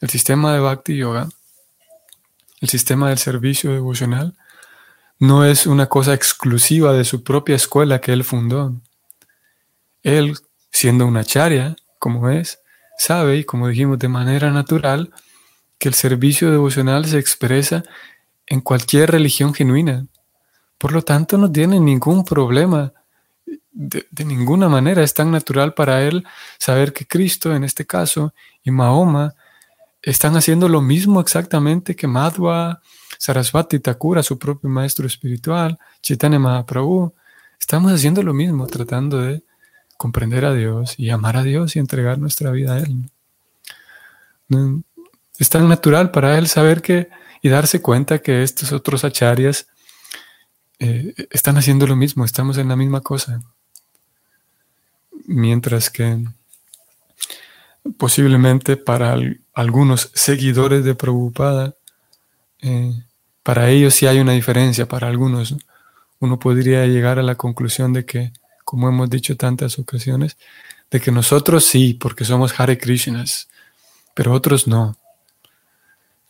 el 0.00 0.08
sistema 0.08 0.52
de 0.52 0.60
Bhakti 0.60 0.96
Yoga, 0.96 1.28
el 2.60 2.68
sistema 2.68 3.08
del 3.08 3.18
servicio 3.18 3.72
devocional, 3.72 4.36
no 5.18 5.44
es 5.44 5.66
una 5.66 5.86
cosa 5.86 6.14
exclusiva 6.14 6.92
de 6.92 7.04
su 7.04 7.22
propia 7.22 7.56
escuela 7.56 8.00
que 8.00 8.12
él 8.12 8.24
fundó. 8.24 8.74
Él, 10.02 10.36
siendo 10.70 11.06
una 11.06 11.24
charia, 11.24 11.76
como 11.98 12.28
es, 12.28 12.60
sabe, 12.98 13.38
y 13.38 13.44
como 13.44 13.68
dijimos, 13.68 13.98
de 13.98 14.08
manera 14.08 14.50
natural, 14.50 15.12
que 15.78 15.88
el 15.88 15.94
servicio 15.94 16.50
devocional 16.50 17.06
se 17.06 17.18
expresa 17.18 17.82
en 18.46 18.60
cualquier 18.60 19.10
religión 19.10 19.54
genuina. 19.54 20.06
Por 20.78 20.92
lo 20.92 21.02
tanto, 21.02 21.38
no 21.38 21.50
tiene 21.50 21.80
ningún 21.80 22.24
problema. 22.24 22.92
De, 23.72 24.06
ninguna 24.24 24.68
manera 24.68 25.02
es 25.02 25.12
tan 25.12 25.30
natural 25.30 25.74
para 25.74 26.02
él 26.02 26.24
saber 26.58 26.92
que 26.92 27.06
Cristo, 27.06 27.54
en 27.54 27.64
este 27.64 27.86
caso, 27.86 28.32
y 28.62 28.70
Mahoma, 28.70 29.34
están 30.02 30.36
haciendo 30.36 30.68
lo 30.68 30.80
mismo 30.80 31.20
exactamente 31.20 31.96
que 31.96 32.06
Madhva, 32.06 32.80
Sarasvati 33.18 33.80
Thakura, 33.80 34.22
su 34.22 34.38
propio 34.38 34.70
maestro 34.70 35.06
espiritual, 35.06 35.78
Chaitanya 36.02 36.38
Mahaprabhu. 36.38 37.14
Estamos 37.58 37.92
haciendo 37.92 38.22
lo 38.22 38.34
mismo, 38.34 38.66
tratando 38.66 39.20
de 39.22 39.42
comprender 39.96 40.44
a 40.44 40.52
Dios 40.52 40.94
y 40.98 41.10
amar 41.10 41.36
a 41.36 41.42
Dios 41.42 41.76
y 41.76 41.78
entregar 41.78 42.18
nuestra 42.18 42.50
vida 42.50 42.74
a 42.74 42.78
Él. 42.78 43.10
Es 45.38 45.48
tan 45.48 45.68
natural 45.68 46.10
para 46.10 46.38
Él 46.38 46.48
saber 46.48 46.82
que 46.82 47.08
y 47.42 47.48
darse 47.48 47.80
cuenta 47.80 48.18
que 48.18 48.42
estos 48.42 48.72
otros 48.72 49.04
acharyas 49.04 49.68
eh, 50.78 51.14
están 51.30 51.56
haciendo 51.56 51.86
lo 51.86 51.94
mismo, 51.94 52.24
estamos 52.24 52.58
en 52.58 52.68
la 52.68 52.76
misma 52.76 53.00
cosa. 53.02 53.40
Mientras 55.26 55.88
que 55.88 56.24
posiblemente 57.98 58.76
para 58.76 59.16
algunos 59.54 60.10
seguidores 60.12 60.84
de 60.84 60.94
Prabhupada, 60.94 61.75
eh, 62.62 62.92
para 63.42 63.70
ellos 63.70 63.94
sí 63.94 64.06
hay 64.06 64.18
una 64.18 64.32
diferencia, 64.32 64.86
para 64.86 65.08
algunos 65.08 65.54
uno 66.18 66.38
podría 66.38 66.86
llegar 66.86 67.18
a 67.18 67.22
la 67.22 67.34
conclusión 67.34 67.92
de 67.92 68.04
que 68.04 68.32
como 68.66 68.88
hemos 68.88 69.08
dicho 69.08 69.36
tantas 69.36 69.78
ocasiones, 69.78 70.36
de 70.90 71.00
que 71.00 71.12
nosotros 71.12 71.64
sí, 71.64 71.94
porque 71.94 72.24
somos 72.24 72.58
Hare 72.58 72.76
Krishnas, 72.76 73.48
pero 74.12 74.32
otros 74.32 74.66
no. 74.66 74.96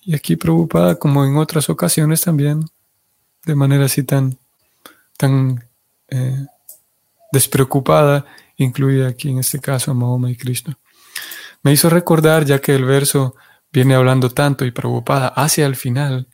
Y 0.02 0.14
aquí 0.14 0.36
preocupada, 0.36 0.96
como 0.96 1.24
en 1.24 1.38
otras 1.38 1.70
ocasiones 1.70 2.20
también, 2.20 2.68
de 3.46 3.54
manera 3.54 3.86
así 3.86 4.02
tan, 4.02 4.36
tan 5.16 5.64
eh, 6.08 6.46
despreocupada, 7.32 8.26
incluye 8.58 9.06
aquí 9.06 9.30
en 9.30 9.38
este 9.38 9.58
caso 9.58 9.90
a 9.90 9.94
Mahoma 9.94 10.30
y 10.30 10.36
Krishna. 10.36 10.76
Me 11.62 11.72
hizo 11.72 11.88
recordar, 11.88 12.44
ya 12.44 12.60
que 12.60 12.74
el 12.74 12.84
verso 12.84 13.34
viene 13.76 13.94
hablando 13.94 14.30
tanto 14.30 14.64
y 14.64 14.70
preocupada 14.70 15.28
hacia 15.28 15.66
el 15.66 15.76
final, 15.76 16.28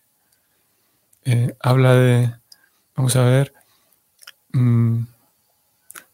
eh, 1.24 1.56
habla 1.58 1.94
de, 1.94 2.32
vamos 2.94 3.16
a 3.16 3.24
ver, 3.24 3.52
mm, 4.52 5.02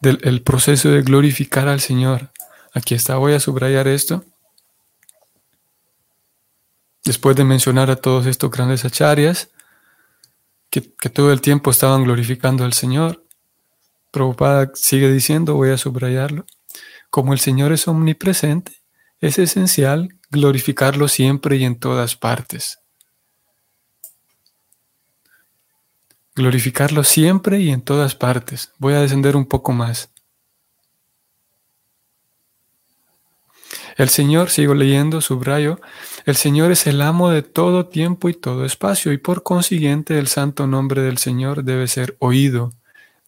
del 0.00 0.42
proceso 0.42 0.88
de 0.88 1.02
glorificar 1.02 1.68
al 1.68 1.80
Señor. 1.80 2.30
Aquí 2.72 2.94
está, 2.94 3.16
voy 3.16 3.34
a 3.34 3.40
subrayar 3.40 3.88
esto. 3.88 4.24
después 7.04 7.36
de 7.36 7.44
mencionar 7.44 7.90
a 7.90 7.96
todos 7.96 8.26
estos 8.26 8.50
grandes 8.50 8.84
acharyas, 8.84 9.50
que, 10.68 10.80
todo 10.80 11.32
el 11.32 11.40
tiempo 11.40 11.70
estaban 11.70 12.04
glorificando 12.04 12.64
al 12.64 12.74
Señor, 12.74 13.24
Prabhupada 14.10 14.70
sigue 14.74 15.10
diciendo, 15.10 15.54
voy 15.54 15.70
a 15.70 15.78
subrayarlo, 15.78 16.44
como 17.08 17.32
el 17.32 17.38
Señor 17.40 17.72
es 17.72 17.88
omnipresente, 17.88 18.72
es 19.20 19.38
esencial 19.38 20.17
glorificarlo 20.30 21.08
siempre 21.08 21.56
y 21.56 21.64
en 21.64 21.78
todas 21.78 22.16
partes. 22.16 22.80
Glorificarlo 26.34 27.02
siempre 27.02 27.60
y 27.60 27.70
en 27.70 27.82
todas 27.82 28.14
partes. 28.14 28.72
Voy 28.78 28.94
a 28.94 29.00
descender 29.00 29.36
un 29.36 29.46
poco 29.46 29.72
más. 29.72 30.10
El 33.96 34.08
Señor, 34.08 34.50
sigo 34.50 34.74
leyendo, 34.74 35.20
subrayo, 35.20 35.80
el 36.24 36.36
Señor 36.36 36.70
es 36.70 36.86
el 36.86 37.02
amo 37.02 37.30
de 37.30 37.42
todo 37.42 37.86
tiempo 37.88 38.28
y 38.28 38.34
todo 38.34 38.64
espacio, 38.64 39.12
y 39.12 39.18
por 39.18 39.42
consiguiente 39.42 40.18
el 40.18 40.28
santo 40.28 40.68
nombre 40.68 41.02
del 41.02 41.18
Señor 41.18 41.64
debe 41.64 41.88
ser 41.88 42.16
oído, 42.20 42.72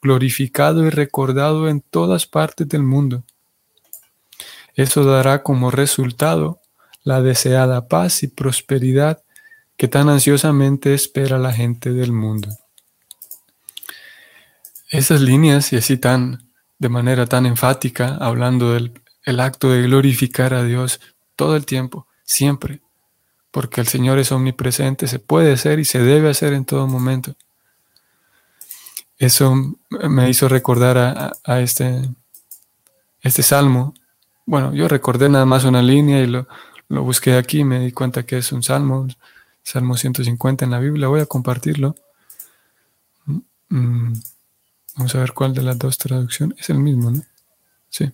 glorificado 0.00 0.86
y 0.86 0.90
recordado 0.90 1.68
en 1.68 1.80
todas 1.80 2.26
partes 2.26 2.68
del 2.68 2.84
mundo. 2.84 3.24
Eso 4.76 5.04
dará 5.04 5.42
como 5.42 5.72
resultado 5.72 6.59
la 7.02 7.22
deseada 7.22 7.88
paz 7.88 8.22
y 8.22 8.28
prosperidad 8.28 9.22
que 9.76 9.88
tan 9.88 10.08
ansiosamente 10.08 10.94
espera 10.94 11.38
la 11.38 11.52
gente 11.52 11.92
del 11.92 12.12
mundo. 12.12 12.48
Esas 14.90 15.20
líneas, 15.20 15.72
y 15.72 15.76
así 15.76 15.96
tan, 15.96 16.50
de 16.78 16.88
manera 16.88 17.26
tan 17.26 17.46
enfática, 17.46 18.16
hablando 18.20 18.72
del 18.74 18.92
el 19.24 19.40
acto 19.40 19.70
de 19.70 19.82
glorificar 19.82 20.54
a 20.54 20.64
Dios 20.64 21.00
todo 21.36 21.56
el 21.56 21.66
tiempo, 21.66 22.06
siempre, 22.24 22.80
porque 23.50 23.80
el 23.80 23.86
Señor 23.86 24.18
es 24.18 24.32
omnipresente, 24.32 25.06
se 25.06 25.18
puede 25.18 25.52
hacer 25.52 25.78
y 25.78 25.84
se 25.84 26.00
debe 26.00 26.30
hacer 26.30 26.52
en 26.52 26.64
todo 26.64 26.86
momento. 26.86 27.34
Eso 29.18 29.54
me 29.90 30.30
hizo 30.30 30.48
recordar 30.48 30.96
a, 31.44 31.60
este, 31.60 32.08
este 33.20 33.42
salmo. 33.42 33.94
Bueno, 34.46 34.72
yo 34.72 34.88
recordé 34.88 35.28
nada 35.28 35.44
más 35.44 35.64
una 35.64 35.82
línea 35.82 36.20
y 36.20 36.26
lo, 36.26 36.48
busqué 36.98 37.34
aquí 37.34 37.60
y 37.60 37.64
me 37.64 37.78
di 37.78 37.92
cuenta 37.92 38.24
que 38.24 38.38
es 38.38 38.50
un 38.52 38.62
salmo, 38.62 39.06
Salmo 39.62 39.96
150 39.96 40.64
en 40.64 40.70
la 40.72 40.80
Biblia. 40.80 41.08
Voy 41.08 41.20
a 41.20 41.26
compartirlo. 41.26 41.94
Mm, 43.68 44.14
vamos 44.96 45.14
a 45.14 45.18
ver 45.18 45.32
cuál 45.32 45.54
de 45.54 45.62
las 45.62 45.78
dos 45.78 45.96
traducciones. 45.96 46.58
Es 46.58 46.70
el 46.70 46.80
mismo, 46.80 47.10
¿no? 47.12 47.22
Sí. 47.88 48.12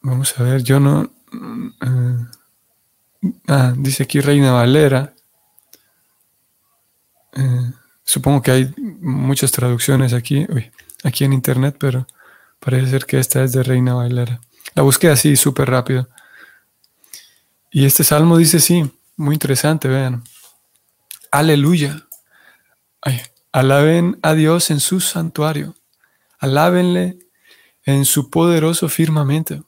Vamos 0.00 0.38
a 0.38 0.42
ver, 0.42 0.62
yo 0.62 0.80
no... 0.80 1.10
Eh, 1.82 2.26
ah, 3.48 3.74
dice 3.76 4.04
aquí 4.04 4.20
Reina 4.20 4.52
Valera. 4.52 5.14
Eh, 7.34 7.72
supongo 8.02 8.40
que 8.40 8.50
hay 8.50 8.74
muchas 9.00 9.52
traducciones 9.52 10.14
aquí, 10.14 10.46
aquí 11.04 11.24
en 11.24 11.34
internet, 11.34 11.76
pero 11.78 12.06
parece 12.58 12.90
ser 12.90 13.04
que 13.04 13.18
esta 13.18 13.44
es 13.44 13.52
de 13.52 13.62
Reina 13.62 13.94
Valera. 13.94 14.40
La 14.78 14.84
busqué 14.84 15.08
así, 15.08 15.34
súper 15.34 15.68
rápido. 15.68 16.08
Y 17.68 17.84
este 17.84 18.04
salmo 18.04 18.36
dice 18.36 18.60
sí, 18.60 18.88
muy 19.16 19.34
interesante, 19.34 19.88
vean. 19.88 20.22
Aleluya. 21.32 22.06
alaben 23.50 24.20
a 24.22 24.34
Dios 24.34 24.70
en 24.70 24.78
su 24.78 25.00
santuario. 25.00 25.74
Alábenle 26.38 27.18
en 27.86 28.04
su 28.04 28.30
poderoso 28.30 28.88
firmamento. 28.88 29.66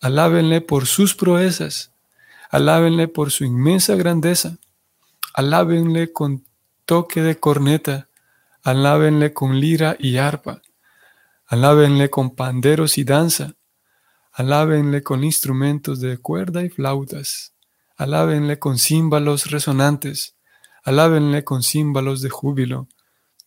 Alábenle 0.00 0.60
por 0.60 0.86
sus 0.88 1.14
proezas. 1.14 1.92
Alábenle 2.50 3.06
por 3.06 3.30
su 3.30 3.44
inmensa 3.44 3.94
grandeza. 3.94 4.58
Alábenle 5.32 6.12
con 6.12 6.44
toque 6.86 7.22
de 7.22 7.38
corneta. 7.38 8.08
Alábenle 8.64 9.32
con 9.32 9.60
lira 9.60 9.94
y 9.96 10.16
arpa. 10.16 10.60
Alábenle 11.46 12.10
con 12.10 12.34
panderos 12.34 12.98
y 12.98 13.04
danza. 13.04 13.54
Alábenle 14.40 15.02
con 15.02 15.22
instrumentos 15.22 16.00
de 16.00 16.16
cuerda 16.16 16.62
y 16.62 16.70
flautas. 16.70 17.52
Alábenle 17.98 18.58
con 18.58 18.78
címbalos 18.78 19.50
resonantes. 19.50 20.34
Alábenle 20.82 21.44
con 21.44 21.62
címbalos 21.62 22.22
de 22.22 22.30
júbilo. 22.30 22.88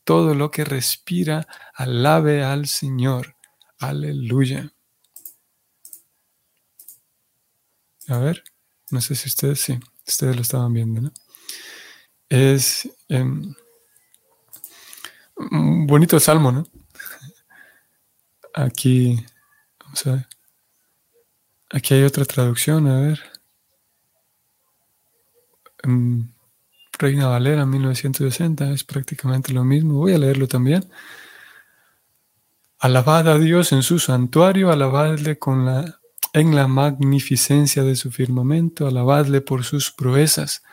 Todo 0.04 0.36
lo 0.36 0.52
que 0.52 0.64
respira, 0.64 1.48
alabe 1.74 2.44
al 2.44 2.68
Señor. 2.68 3.36
Aleluya. 3.80 4.72
A 8.08 8.20
ver, 8.20 8.44
no 8.92 9.02
sé 9.02 9.16
si 9.16 9.30
ustedes 9.30 9.62
sí, 9.62 9.80
ustedes 10.06 10.36
lo 10.36 10.44
estaban 10.44 10.74
viendo, 10.74 11.02
¿no? 11.02 11.12
Es 12.30 12.88
em, 13.10 13.56
un 15.38 15.88
bonito 15.88 16.20
salmo, 16.20 16.52
¿no? 16.52 16.68
Aquí, 18.54 19.26
vamos 19.80 20.06
a 20.06 20.12
ver. 20.12 20.33
Aquí 21.74 21.96
hay 21.96 22.04
otra 22.04 22.24
traducción, 22.24 22.88
a 22.88 23.02
ver. 23.02 23.20
Em, 25.82 26.32
Reina 27.00 27.28
Valera, 27.28 27.66
1960, 27.66 28.72
es 28.72 28.84
prácticamente 28.84 29.52
lo 29.52 29.64
mismo. 29.64 29.96
Voy 29.96 30.14
a 30.14 30.20
leerlo 30.20 30.48
también. 30.48 30.88
Alabad 32.78 33.28
a 33.28 33.40
Dios 33.40 33.72
en 33.72 33.82
su 33.82 33.98
santuario, 33.98 34.72
alabadle 34.72 35.40
con 35.40 35.66
la 35.66 36.00
en 36.34 36.56
la 36.56 36.68
magnificencia 36.68 37.84
de 37.84 37.96
su 37.96 38.12
firmamento, 38.12 38.88
alabadle 38.88 39.42
por 39.42 39.64
sus 39.64 39.92
proezas, 39.92 40.64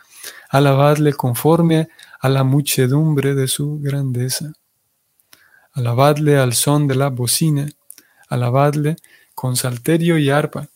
alabadle 0.48 1.12
conforme 1.12 1.88
a 2.20 2.28
la 2.30 2.44
muchedumbre 2.44 3.34
de 3.34 3.46
su 3.46 3.78
grandeza. 3.78 4.52
Alabadle 5.72 6.38
al 6.38 6.54
son 6.54 6.88
de 6.88 6.94
la 6.94 7.08
bocina, 7.08 7.68
alabadle 8.28 8.96
con 9.34 9.56
salterio 9.56 10.18
y 10.18 10.30
arpa, 10.30 10.68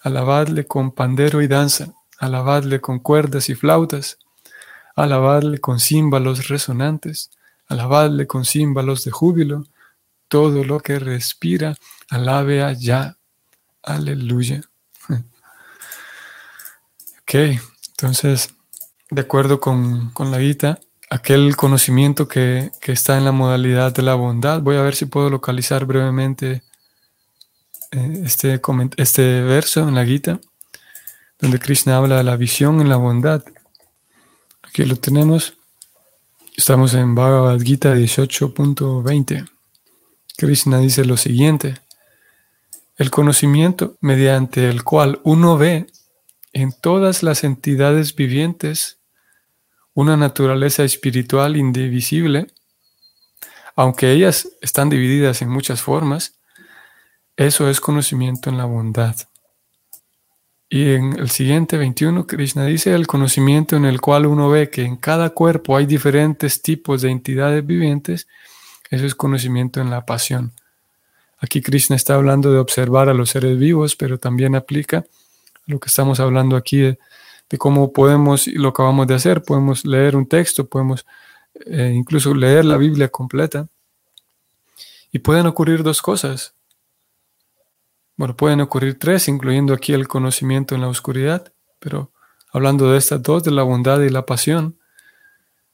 alabadle 0.00 0.66
con 0.66 0.92
pandero 0.92 1.42
y 1.42 1.48
danza, 1.48 1.94
alabadle 2.18 2.80
con 2.80 2.98
cuerdas 2.98 3.48
y 3.48 3.54
flautas, 3.54 4.18
alabadle 4.96 5.58
con 5.58 5.80
címbalos 5.80 6.48
resonantes, 6.48 7.30
alabadle 7.68 8.26
con 8.26 8.44
címbalos 8.44 9.04
de 9.04 9.10
júbilo, 9.10 9.64
todo 10.28 10.64
lo 10.64 10.80
que 10.80 10.98
respira, 10.98 11.76
alabe 12.10 12.62
allá. 12.62 13.16
Aleluya. 13.82 14.62
Ok, 17.22 17.34
entonces, 17.90 18.54
de 19.10 19.20
acuerdo 19.20 19.60
con, 19.60 20.14
la 20.18 20.38
guita, 20.38 20.80
aquel 21.10 21.56
conocimiento 21.56 22.26
que, 22.26 22.70
está 22.84 23.18
en 23.18 23.26
la 23.26 23.32
modalidad 23.32 23.92
de 23.92 24.00
la 24.00 24.14
bondad, 24.14 24.62
voy 24.62 24.76
a 24.76 24.80
ver 24.80 24.94
si 24.94 25.04
puedo 25.04 25.28
localizar 25.28 25.84
brevemente 25.84 26.62
este, 27.90 28.60
este 28.96 29.40
verso 29.42 29.88
en 29.88 29.94
la 29.94 30.04
guita, 30.04 30.40
donde 31.38 31.58
Krishna 31.58 31.96
habla 31.96 32.18
de 32.18 32.24
la 32.24 32.36
visión 32.36 32.80
en 32.80 32.88
la 32.88 32.96
bondad. 32.96 33.44
Aquí 34.62 34.84
lo 34.84 34.96
tenemos. 34.96 35.54
Estamos 36.56 36.94
en 36.94 37.14
Bhagavad 37.14 37.60
Gita 37.60 37.94
18.20. 37.94 39.48
Krishna 40.36 40.78
dice 40.78 41.04
lo 41.04 41.16
siguiente. 41.16 41.80
El 42.96 43.10
conocimiento 43.10 43.96
mediante 44.00 44.68
el 44.68 44.82
cual 44.82 45.20
uno 45.22 45.56
ve 45.56 45.86
en 46.52 46.72
todas 46.72 47.22
las 47.22 47.44
entidades 47.44 48.14
vivientes 48.14 48.98
una 49.94 50.16
naturaleza 50.16 50.84
espiritual 50.84 51.56
indivisible, 51.56 52.48
aunque 53.74 54.12
ellas 54.12 54.48
están 54.60 54.90
divididas 54.90 55.42
en 55.42 55.48
muchas 55.48 55.82
formas, 55.82 56.37
eso 57.38 57.70
es 57.70 57.80
conocimiento 57.80 58.50
en 58.50 58.58
la 58.58 58.64
bondad. 58.64 59.14
Y 60.68 60.90
en 60.90 61.12
el 61.20 61.30
siguiente 61.30 61.78
21, 61.78 62.26
Krishna 62.26 62.64
dice 62.66 62.92
el 62.92 63.06
conocimiento 63.06 63.76
en 63.76 63.84
el 63.84 64.00
cual 64.00 64.26
uno 64.26 64.50
ve 64.50 64.70
que 64.70 64.82
en 64.82 64.96
cada 64.96 65.30
cuerpo 65.30 65.76
hay 65.76 65.86
diferentes 65.86 66.60
tipos 66.62 67.00
de 67.00 67.10
entidades 67.10 67.64
vivientes, 67.64 68.26
eso 68.90 69.06
es 69.06 69.14
conocimiento 69.14 69.80
en 69.80 69.88
la 69.88 70.04
pasión. 70.04 70.50
Aquí 71.38 71.62
Krishna 71.62 71.94
está 71.94 72.14
hablando 72.16 72.50
de 72.50 72.58
observar 72.58 73.08
a 73.08 73.14
los 73.14 73.30
seres 73.30 73.56
vivos, 73.56 73.94
pero 73.94 74.18
también 74.18 74.56
aplica 74.56 75.04
lo 75.66 75.78
que 75.78 75.86
estamos 75.86 76.18
hablando 76.18 76.56
aquí 76.56 76.78
de, 76.78 76.98
cómo 77.56 77.92
podemos, 77.92 78.48
y 78.48 78.54
lo 78.54 78.70
acabamos 78.70 79.06
de 79.06 79.14
hacer, 79.14 79.44
podemos 79.44 79.86
leer 79.86 80.16
un 80.16 80.26
texto, 80.26 80.66
podemos 80.66 81.06
eh, 81.66 81.92
incluso 81.94 82.34
leer 82.34 82.64
la 82.64 82.78
Biblia 82.78 83.08
completa. 83.08 83.68
Y 85.12 85.20
pueden 85.20 85.46
ocurrir 85.46 85.84
dos 85.84 86.02
cosas. 86.02 86.57
Bueno, 88.18 88.36
pueden 88.36 88.60
ocurrir 88.60 88.98
tres, 88.98 89.28
incluyendo 89.28 89.72
aquí 89.72 89.94
el 89.94 90.06
conocimiento 90.06 90.74
en 90.74 90.82
la 90.82 90.88
oscuridad, 90.88 91.50
pero 91.78 92.12
hablando 92.52 92.92
de 92.92 92.98
estas 92.98 93.22
dos, 93.22 93.42
de 93.42 93.52
la 93.52 93.62
bondad 93.62 94.00
y 94.02 94.10
la 94.10 94.26
pasión, 94.26 94.76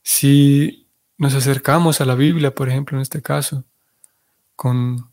si 0.02 0.86
nos 1.18 1.34
acercamos 1.34 2.00
a 2.00 2.04
la 2.04 2.14
Biblia, 2.14 2.54
por 2.54 2.68
ejemplo, 2.68 2.96
en 2.96 3.02
este 3.02 3.20
caso, 3.22 3.64
con 4.54 5.12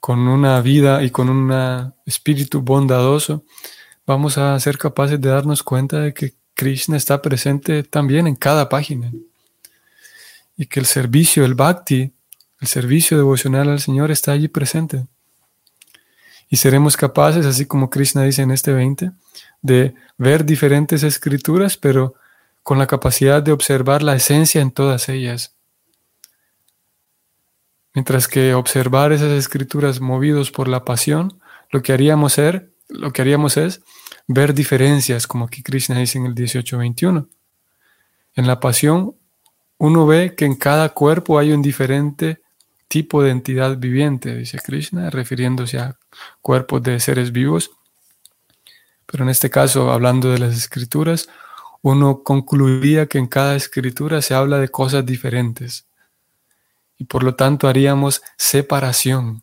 con 0.00 0.26
una 0.28 0.60
vida 0.60 1.02
y 1.02 1.10
con 1.10 1.28
un 1.28 1.92
espíritu 2.06 2.60
bondadoso, 2.62 3.44
vamos 4.06 4.38
a 4.38 4.58
ser 4.60 4.78
capaces 4.78 5.20
de 5.20 5.28
darnos 5.28 5.62
cuenta 5.62 6.00
de 6.00 6.14
que 6.14 6.34
Krishna 6.54 6.96
está 6.96 7.20
presente 7.22 7.82
también 7.82 8.26
en 8.26 8.36
cada 8.36 8.68
página 8.68 9.12
y 10.56 10.66
que 10.66 10.80
el 10.80 10.86
servicio, 10.86 11.44
el 11.44 11.54
bhakti, 11.54 12.12
el 12.60 12.68
servicio 12.68 13.16
devocional 13.16 13.68
al 13.68 13.80
Señor 13.80 14.10
está 14.10 14.32
allí 14.32 14.48
presente. 14.48 15.06
Y 16.48 16.56
seremos 16.56 16.96
capaces, 16.96 17.44
así 17.46 17.66
como 17.66 17.90
Krishna 17.90 18.22
dice 18.22 18.42
en 18.42 18.50
este 18.50 18.72
20, 18.72 19.12
de 19.62 19.94
ver 20.16 20.44
diferentes 20.44 21.02
escrituras, 21.02 21.76
pero 21.76 22.14
con 22.62 22.78
la 22.78 22.86
capacidad 22.86 23.42
de 23.42 23.52
observar 23.52 24.02
la 24.02 24.16
esencia 24.16 24.60
en 24.60 24.70
todas 24.70 25.08
ellas. 25.08 25.54
Mientras 27.94 28.28
que 28.28 28.54
observar 28.54 29.12
esas 29.12 29.32
escrituras 29.32 30.00
movidos 30.00 30.50
por 30.50 30.68
la 30.68 30.84
pasión, 30.84 31.40
lo 31.70 31.82
que 31.82 31.92
haríamos 31.92 32.34
ser, 32.34 32.70
lo 32.88 33.12
que 33.12 33.22
haríamos 33.22 33.56
es 33.56 33.82
ver 34.26 34.54
diferencias, 34.54 35.26
como 35.26 35.46
aquí 35.46 35.62
Krishna 35.62 35.98
dice 35.98 36.18
en 36.18 36.26
el 36.26 36.34
18-21. 36.34 37.28
En 38.34 38.46
la 38.46 38.60
pasión, 38.60 39.16
uno 39.78 40.06
ve 40.06 40.34
que 40.34 40.44
en 40.44 40.54
cada 40.54 40.90
cuerpo 40.90 41.38
hay 41.38 41.52
un 41.52 41.62
diferente 41.62 42.42
tipo 42.88 43.22
de 43.22 43.30
entidad 43.30 43.78
viviente, 43.78 44.34
dice 44.34 44.58
Krishna, 44.64 45.10
refiriéndose 45.10 45.78
a 45.78 45.97
cuerpos 46.40 46.82
de 46.82 47.00
seres 47.00 47.32
vivos. 47.32 47.70
Pero 49.06 49.24
en 49.24 49.30
este 49.30 49.50
caso, 49.50 49.90
hablando 49.90 50.30
de 50.30 50.38
las 50.38 50.54
escrituras, 50.56 51.28
uno 51.82 52.22
concluiría 52.22 53.06
que 53.06 53.18
en 53.18 53.26
cada 53.26 53.56
escritura 53.56 54.20
se 54.22 54.34
habla 54.34 54.58
de 54.58 54.68
cosas 54.68 55.06
diferentes. 55.06 55.86
Y 56.96 57.04
por 57.04 57.22
lo 57.22 57.34
tanto 57.34 57.68
haríamos 57.68 58.22
separación. 58.36 59.42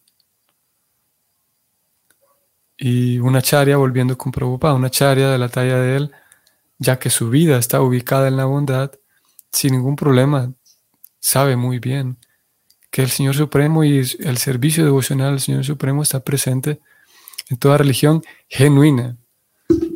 Y 2.77 3.19
una 3.19 3.41
charia, 3.41 3.77
volviendo 3.77 4.17
con 4.17 4.31
Prabhupada, 4.31 4.73
una 4.73 4.91
charia 4.91 5.29
de 5.29 5.37
la 5.37 5.49
talla 5.49 5.79
de 5.79 5.95
él, 5.95 6.11
ya 6.77 6.99
que 6.99 7.09
su 7.09 7.29
vida 7.29 7.57
está 7.57 7.81
ubicada 7.81 8.27
en 8.27 8.35
la 8.35 8.45
bondad, 8.45 8.91
sin 9.51 9.73
ningún 9.73 9.95
problema, 9.95 10.51
sabe 11.19 11.55
muy 11.55 11.79
bien 11.79 12.17
que 12.95 13.01
el 13.01 13.09
Señor 13.09 13.35
Supremo 13.35 13.83
y 13.83 13.97
el 13.97 14.37
servicio 14.37 14.85
devocional 14.85 15.33
al 15.33 15.41
Señor 15.41 15.65
Supremo 15.65 16.01
está 16.01 16.21
presente 16.21 16.79
en 17.49 17.57
toda 17.57 17.77
religión 17.77 18.23
genuina, 18.47 19.17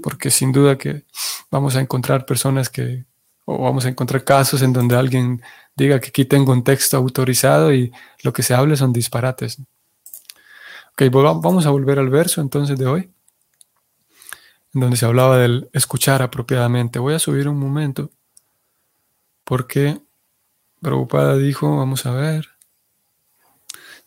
porque 0.04 0.30
sin 0.30 0.52
duda 0.52 0.78
que 0.78 1.06
vamos 1.50 1.78
a 1.78 1.80
encontrar 1.80 2.26
personas 2.26 2.70
que, 2.70 3.06
o 3.46 3.58
vamos 3.64 3.86
a 3.86 3.88
encontrar 3.88 4.26
casos 4.26 4.62
en 4.64 4.74
donde 4.74 4.98
alguien 4.98 5.42
diga 5.78 6.02
que 6.02 6.10
aquí 6.10 6.26
tengo 6.26 6.52
un 6.52 6.62
texto 6.62 6.98
autorizado 6.98 7.74
y 7.74 7.90
lo 8.22 8.34
que 8.34 8.44
se 8.44 8.54
hable 8.54 8.76
son 8.76 8.92
disparates. 8.92 9.60
Ok, 10.92 11.04
vamos 11.10 11.66
a 11.66 11.70
volver 11.70 12.00
al 12.00 12.10
verso 12.10 12.42
entonces 12.42 12.78
de 12.78 12.86
hoy, 12.86 13.10
en 14.74 14.82
donde 14.82 14.98
se 14.98 15.06
hablaba 15.06 15.38
del 15.38 15.70
escuchar 15.72 16.22
apropiadamente. 16.22 17.00
Voy 17.00 17.14
a 17.14 17.20
subir 17.20 17.48
un 17.48 17.60
momento, 17.60 18.12
porque 19.46 20.02
Prabhupada 20.82 21.38
dijo, 21.38 21.78
vamos 21.78 22.06
a 22.06 22.12
ver, 22.12 22.59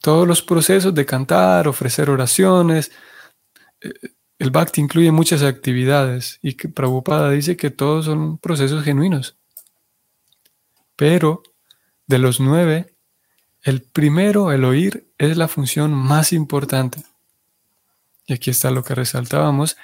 todos 0.03 0.29
los 0.29 0.43
procesos 0.43 0.95
de 0.95 1.07
cantar, 1.07 1.69
ofrecer 1.69 2.11
oraciones, 2.11 2.91
eh, 3.81 3.93
el 4.39 4.51
Bhakti 4.51 4.81
incluye 4.81 5.13
muchas 5.13 5.43
actividades 5.45 6.41
y 6.43 6.55
que 6.55 6.69
Prabhupada 6.69 7.31
dice 7.31 7.57
que 7.57 7.71
todos 7.71 8.07
son 8.07 8.39
procesos 8.39 8.83
genuinos. 8.83 9.37
Pero 10.97 11.45
de 12.09 12.19
los 12.19 12.41
nueve, 12.41 12.97
el 13.63 13.83
primero, 13.83 14.51
el 14.51 14.65
oír, 14.65 15.07
es 15.19 15.37
la 15.37 15.47
función 15.47 15.93
más 15.93 16.33
importante. 16.33 17.05
Y 18.27 18.33
aquí 18.33 18.51
está 18.51 18.73
lo 18.73 18.83
que 18.83 18.97
resaltábamos. 18.97 19.77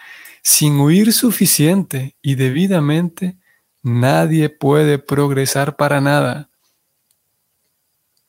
Sin 0.42 0.81
oír 0.81 1.12
suficiente 1.12 2.16
y 2.22 2.35
debidamente, 2.35 3.37
nadie 3.85 4.48
puede 4.48 4.98
progresar 4.98 5.76
para 5.76 6.00
nada 6.00 6.50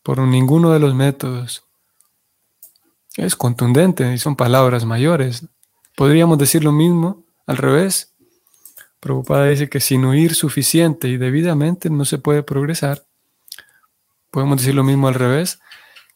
por 0.03 0.19
ninguno 0.19 0.71
de 0.71 0.79
los 0.79 0.93
métodos. 0.93 1.68
Es 3.19 3.35
contundente 3.35 4.13
y 4.13 4.17
son 4.17 4.37
palabras 4.37 4.85
mayores. 4.85 5.45
Podríamos 5.97 6.37
decir 6.37 6.63
lo 6.63 6.71
mismo 6.71 7.25
al 7.45 7.57
revés. 7.57 8.13
Prabhupada 9.01 9.47
dice 9.47 9.69
que 9.69 9.81
sin 9.81 10.05
oír 10.05 10.35
suficiente 10.35 11.09
y 11.09 11.17
debidamente 11.17 11.89
no 11.89 12.05
se 12.05 12.17
puede 12.17 12.43
progresar. 12.43 13.03
Podemos 14.31 14.59
decir 14.59 14.73
lo 14.73 14.85
mismo 14.85 15.09
al 15.09 15.15
revés, 15.15 15.59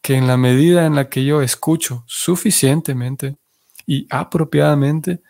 que 0.00 0.14
en 0.14 0.26
la 0.26 0.38
medida 0.38 0.86
en 0.86 0.94
la 0.94 1.10
que 1.10 1.26
yo 1.26 1.42
escucho 1.42 2.04
suficientemente 2.06 3.36
y 3.86 4.06
apropiadamente, 4.08 5.20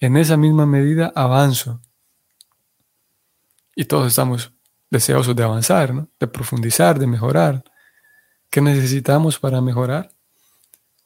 en 0.00 0.18
esa 0.18 0.36
misma 0.36 0.66
medida 0.66 1.10
avanzo. 1.14 1.80
Y 3.74 3.86
todos 3.86 4.08
estamos 4.08 4.52
deseosos 4.90 5.34
de 5.34 5.42
avanzar, 5.42 6.06
de 6.20 6.26
profundizar, 6.26 6.98
de 6.98 7.06
mejorar. 7.06 7.64
¿Qué 8.50 8.60
necesitamos 8.60 9.38
para 9.38 9.62
mejorar? 9.62 10.13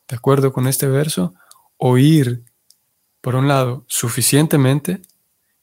De 0.08 0.16
acuerdo 0.16 0.52
con 0.52 0.66
este 0.66 0.88
verso, 0.88 1.34
oír 1.76 2.44
por 3.20 3.34
un 3.34 3.48
lado, 3.48 3.84
suficientemente 3.88 5.02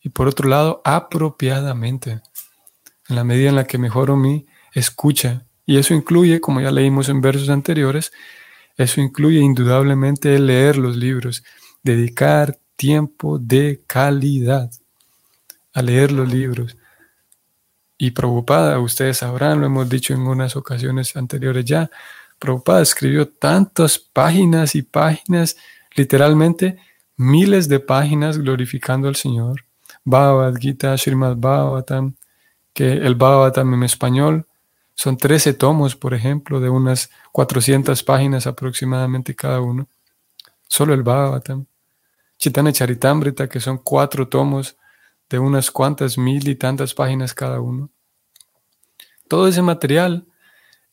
y 0.01 0.09
por 0.09 0.27
otro 0.27 0.47
lado, 0.47 0.81
apropiadamente, 0.85 2.21
en 3.09 3.15
la 3.15 3.23
medida 3.23 3.49
en 3.49 3.55
la 3.55 3.65
que 3.65 3.77
mejoro 3.77 4.15
mi 4.15 4.45
escucha. 4.73 5.45
Y 5.65 5.77
eso 5.77 5.93
incluye, 5.93 6.39
como 6.41 6.61
ya 6.61 6.71
leímos 6.71 7.09
en 7.09 7.21
versos 7.21 7.49
anteriores, 7.49 8.11
eso 8.77 9.01
incluye 9.01 9.39
indudablemente 9.39 10.37
leer 10.37 10.77
los 10.77 10.95
libros, 10.95 11.43
dedicar 11.81 12.59
tiempo 12.75 13.39
de 13.39 13.83
calidad 13.87 14.69
a 15.73 15.81
leer 15.81 16.11
los 16.11 16.31
libros. 16.31 16.77
Y 17.97 18.11
preocupada, 18.11 18.79
ustedes 18.79 19.17
sabrán, 19.17 19.61
lo 19.61 19.65
hemos 19.65 19.87
dicho 19.89 20.13
en 20.13 20.21
unas 20.21 20.55
ocasiones 20.55 21.15
anteriores 21.15 21.63
ya, 21.63 21.89
preocupada 22.39 22.81
escribió 22.81 23.27
tantas 23.27 23.97
páginas 23.99 24.75
y 24.75 24.81
páginas, 24.81 25.57
literalmente 25.95 26.77
miles 27.17 27.69
de 27.69 27.79
páginas 27.79 28.37
glorificando 28.37 29.07
al 29.07 29.15
Señor. 29.15 29.65
Bhagavad 30.03 30.55
Gita, 30.55 30.97
Srimad 30.97 31.37
Bhagavatam, 31.37 32.15
que 32.73 32.91
el 32.93 33.15
Bhagavatam 33.15 33.73
en 33.73 33.83
español 33.83 34.47
son 34.93 35.17
13 35.17 35.53
tomos, 35.53 35.95
por 35.95 36.13
ejemplo, 36.13 36.59
de 36.59 36.69
unas 36.69 37.09
400 37.31 38.01
páginas 38.03 38.47
aproximadamente 38.47 39.35
cada 39.35 39.59
uno. 39.59 39.87
Solo 40.67 40.93
el 40.93 41.03
Bhagavatam. 41.03 41.65
Chitana 42.37 42.71
Charitamrita, 42.71 43.47
que 43.47 43.59
son 43.59 43.77
cuatro 43.77 44.27
tomos 44.27 44.77
de 45.29 45.39
unas 45.39 45.71
cuantas 45.71 46.17
mil 46.17 46.47
y 46.47 46.55
tantas 46.55 46.93
páginas 46.93 47.33
cada 47.33 47.59
uno. 47.59 47.89
Todo 49.27 49.47
ese 49.47 49.61
material 49.61 50.25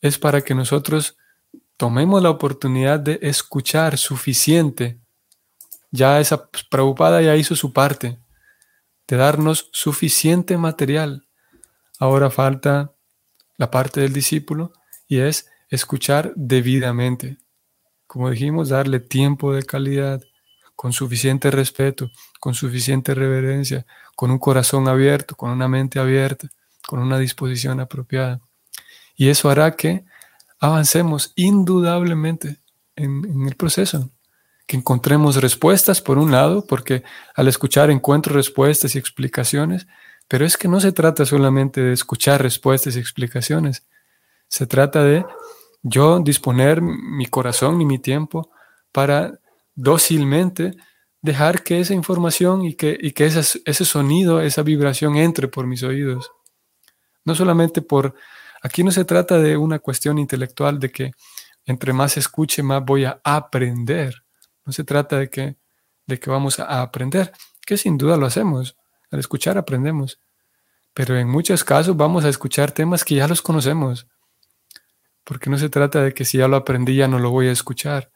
es 0.01 0.17
para 0.17 0.41
que 0.41 0.55
nosotros 0.55 1.17
tomemos 1.77 2.21
la 2.21 2.29
oportunidad 2.29 2.99
de 2.99 3.19
escuchar 3.21 3.97
suficiente 3.97 4.99
ya 5.93 6.19
esa 6.19 6.49
preocupada 6.71 7.21
ya 7.21 7.35
hizo 7.35 7.55
su 7.55 7.71
parte 7.71 8.19
de 9.07 9.15
darnos 9.15 9.69
suficiente 9.71 10.57
material. 10.57 11.27
Ahora 11.99 12.31
falta 12.31 12.95
la 13.57 13.69
parte 13.69 14.01
del 14.01 14.11
discípulo 14.11 14.73
y 15.07 15.19
es 15.19 15.51
escuchar 15.69 16.33
debidamente. 16.35 17.37
Como 18.07 18.31
dijimos, 18.31 18.69
darle 18.69 18.99
tiempo 19.01 19.53
de 19.53 19.63
calidad, 19.63 20.19
con 20.75 20.93
suficiente 20.93 21.51
respeto, 21.51 22.09
con 22.39 22.55
suficiente 22.55 23.13
reverencia, 23.13 23.85
con 24.15 24.31
un 24.31 24.39
corazón 24.39 24.87
abierto, 24.87 25.35
con 25.35 25.51
una 25.51 25.67
mente 25.67 25.99
abierta, 25.99 26.49
con 26.87 26.99
una 26.99 27.19
disposición 27.19 27.79
apropiada. 27.79 28.41
Y 29.15 29.29
eso 29.29 29.51
hará 29.51 29.75
que 29.75 30.05
avancemos 30.63 31.33
indudablemente 31.35 32.55
en, 32.95 33.45
el 33.45 33.55
proceso 33.57 34.09
que 34.65 34.77
encontremos 34.77 35.35
respuestas 35.35 35.99
por 35.99 36.17
un 36.17 36.31
lado, 36.31 36.65
porque 36.65 37.03
al 37.35 37.49
escuchar 37.49 37.91
encuentro 37.91 38.33
respuestas 38.33 38.95
y 38.95 38.97
explicaciones, 38.97 39.87
pero 40.29 40.45
es 40.45 40.55
que 40.55 40.69
no 40.69 40.79
se 40.79 40.93
trata 40.93 41.25
solamente 41.25 41.81
de 41.81 41.91
escuchar 41.91 42.41
respuestas 42.41 42.95
y 42.95 42.99
explicaciones, 42.99 43.85
se 44.47 44.65
trata 44.65 45.03
de 45.03 45.25
yo 45.81 46.19
disponer 46.19 46.81
mi 46.81 47.25
corazón 47.25 47.81
y 47.81 47.85
mi 47.85 47.99
tiempo 47.99 48.49
para 48.93 49.37
dócilmente 49.75 50.77
dejar 51.21 51.63
que 51.63 51.81
esa 51.81 51.93
información 51.93 52.63
y 52.63 52.75
que, 52.75 52.97
y 52.97 53.11
que 53.11 53.25
ese 53.25 53.85
sonido, 53.85 54.39
esa 54.39 54.63
vibración 54.63 55.17
entre 55.17 55.49
por 55.49 55.67
mis 55.67 55.83
oídos. 55.83 56.31
No 57.25 57.35
solamente 57.35 57.81
por, 57.81 58.15
aquí 58.63 58.83
no 58.83 58.91
se 58.91 59.05
trata 59.05 59.37
de 59.37 59.57
una 59.57 59.77
cuestión 59.77 60.17
intelectual 60.17 60.79
de 60.79 60.91
que 60.91 61.11
entre 61.65 61.93
más 61.93 62.17
escuche, 62.17 62.63
más 62.63 62.83
voy 62.83 63.05
a 63.05 63.21
aprender. 63.23 64.23
No 64.65 64.73
se 64.73 64.83
trata 64.83 65.19
de 65.19 65.29
que, 65.29 65.57
de 66.07 66.19
que 66.19 66.29
vamos 66.29 66.59
a 66.59 66.81
aprender, 66.81 67.31
que 67.65 67.77
sin 67.77 67.97
duda 67.97 68.17
lo 68.17 68.25
hacemos. 68.25 68.75
Al 69.11 69.19
escuchar 69.19 69.57
aprendemos. 69.57 70.19
Pero 70.93 71.17
en 71.17 71.27
muchos 71.27 71.63
casos 71.63 71.95
vamos 71.95 72.25
a 72.25 72.29
escuchar 72.29 72.71
temas 72.71 73.03
que 73.03 73.15
ya 73.15 73.27
los 73.27 73.41
conocemos. 73.41 74.07
Porque 75.23 75.49
no 75.49 75.57
se 75.57 75.69
trata 75.69 76.01
de 76.01 76.13
que 76.13 76.25
si 76.25 76.39
ya 76.39 76.47
lo 76.47 76.55
aprendí 76.55 76.95
ya 76.95 77.07
no 77.07 77.19
lo 77.19 77.29
voy 77.31 77.47
a 77.47 77.51
escuchar. 77.51 78.11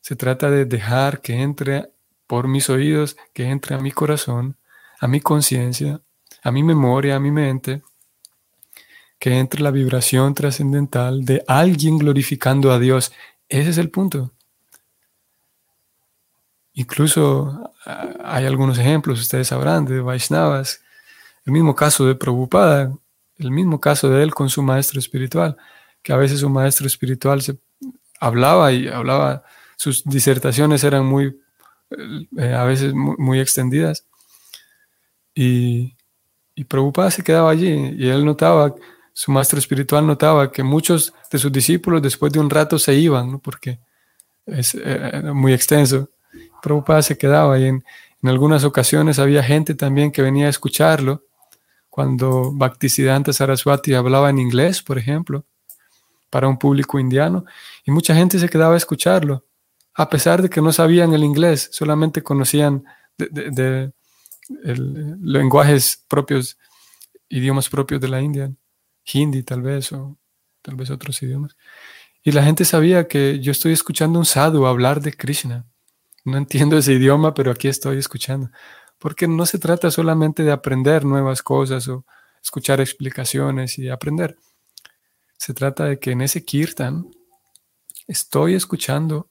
Se 0.00 0.16
trata 0.16 0.50
de 0.50 0.64
dejar 0.64 1.20
que 1.20 1.40
entre 1.40 1.90
por 2.26 2.46
mis 2.46 2.70
oídos, 2.70 3.16
que 3.32 3.44
entre 3.44 3.74
a 3.74 3.78
mi 3.78 3.90
corazón, 3.90 4.56
a 5.00 5.08
mi 5.08 5.20
conciencia, 5.20 6.00
a 6.42 6.52
mi 6.52 6.62
memoria, 6.62 7.16
a 7.16 7.20
mi 7.20 7.30
mente, 7.30 7.82
que 9.18 9.38
entre 9.38 9.62
la 9.62 9.70
vibración 9.70 10.34
trascendental 10.34 11.24
de 11.24 11.44
alguien 11.46 11.98
glorificando 11.98 12.72
a 12.72 12.78
Dios. 12.78 13.12
Ese 13.48 13.70
es 13.70 13.78
el 13.78 13.90
punto. 13.90 14.32
Incluso 16.74 17.72
hay 18.22 18.46
algunos 18.46 18.78
ejemplos, 18.78 19.20
ustedes 19.20 19.48
sabrán, 19.48 19.84
de 19.84 20.00
Vaishnavas, 20.00 20.80
el 21.44 21.52
mismo 21.52 21.74
caso 21.74 22.06
de 22.06 22.14
Prabhupada, 22.14 22.96
el 23.38 23.50
mismo 23.50 23.80
caso 23.80 24.08
de 24.10 24.22
él 24.22 24.32
con 24.32 24.48
su 24.48 24.62
maestro 24.62 25.00
espiritual, 25.00 25.56
que 26.02 26.12
a 26.12 26.16
veces 26.16 26.40
su 26.40 26.48
maestro 26.48 26.86
espiritual 26.86 27.42
se 27.42 27.58
hablaba 28.20 28.70
y 28.72 28.86
hablaba, 28.86 29.42
sus 29.76 30.04
disertaciones 30.04 30.84
eran 30.84 31.04
muy, 31.04 31.40
eh, 32.38 32.52
a 32.52 32.64
veces 32.64 32.92
muy, 32.94 33.40
extendidas. 33.40 34.06
Y, 35.34 35.96
y 36.54 36.64
Prabhupada 36.64 37.10
se 37.10 37.22
quedaba 37.22 37.50
allí 37.50 37.94
y 37.96 38.08
él 38.08 38.24
notaba, 38.24 38.74
su 39.18 39.32
maestro 39.32 39.58
espiritual 39.58 40.06
notaba 40.06 40.52
que 40.52 40.62
muchos 40.62 41.12
de 41.28 41.40
sus 41.40 41.50
discípulos 41.50 42.00
después 42.00 42.32
de 42.32 42.38
un 42.38 42.48
rato 42.48 42.78
se 42.78 42.94
iban, 42.94 43.40
porque 43.40 43.80
es 44.46 44.76
eh, 44.80 45.22
muy 45.34 45.52
extenso. 45.52 46.08
Prabhupada 46.62 47.02
se 47.02 47.18
quedaba 47.18 47.58
y 47.58 47.64
en, 47.64 47.84
en, 48.22 48.28
algunas 48.28 48.62
ocasiones 48.62 49.18
había 49.18 49.42
gente 49.42 49.74
también 49.74 50.12
que 50.12 50.22
venía 50.22 50.46
a 50.46 50.50
escucharlo. 50.50 51.24
Cuando 51.90 52.52
Bhaktisiddhanta 52.52 53.32
Saraswati 53.32 53.92
hablaba 53.94 54.30
en 54.30 54.38
inglés, 54.38 54.84
por 54.84 54.98
ejemplo, 54.98 55.44
para 56.30 56.46
un 56.46 56.56
público 56.56 57.00
indiano, 57.00 57.44
y 57.84 57.90
mucha 57.90 58.14
gente 58.14 58.38
se 58.38 58.48
quedaba 58.48 58.74
a 58.74 58.76
escucharlo, 58.76 59.44
a 59.94 60.08
pesar 60.08 60.42
de 60.42 60.48
que 60.48 60.62
no 60.62 60.70
sabían 60.70 61.12
el 61.12 61.24
inglés, 61.24 61.68
solamente 61.72 62.22
conocían 62.22 62.84
de, 63.16 63.90
lenguajes 65.20 66.04
propios, 66.06 66.56
idiomas 67.28 67.68
propios 67.68 68.00
de 68.00 68.06
la 68.06 68.22
India, 68.22 68.52
hindi 69.12 69.42
tal 69.42 69.62
vez, 69.62 69.92
o 69.92 70.18
tal 70.62 70.76
vez 70.76 70.90
otros 70.90 71.22
idiomas. 71.22 71.56
Y 72.22 72.32
la 72.32 72.42
gente 72.42 72.64
sabía 72.64 73.08
que 73.08 73.40
yo 73.40 73.52
estoy 73.52 73.72
escuchando 73.72 74.18
un 74.18 74.26
sadhu 74.26 74.66
hablar 74.66 75.00
de 75.00 75.12
Krishna. 75.12 75.66
No 76.24 76.36
entiendo 76.36 76.76
ese 76.76 76.92
idioma, 76.92 77.32
pero 77.32 77.50
aquí 77.50 77.68
estoy 77.68 77.98
escuchando. 77.98 78.50
Porque 78.98 79.28
no 79.28 79.46
se 79.46 79.58
trata 79.58 79.90
solamente 79.90 80.42
de 80.42 80.52
aprender 80.52 81.04
nuevas 81.04 81.42
cosas 81.42 81.88
o 81.88 82.04
escuchar 82.42 82.80
explicaciones 82.80 83.78
y 83.78 83.88
aprender. 83.88 84.36
Se 85.36 85.54
trata 85.54 85.84
de 85.84 85.98
que 85.98 86.10
en 86.10 86.20
ese 86.20 86.44
kirtan 86.44 87.08
estoy 88.06 88.54
escuchando 88.54 89.30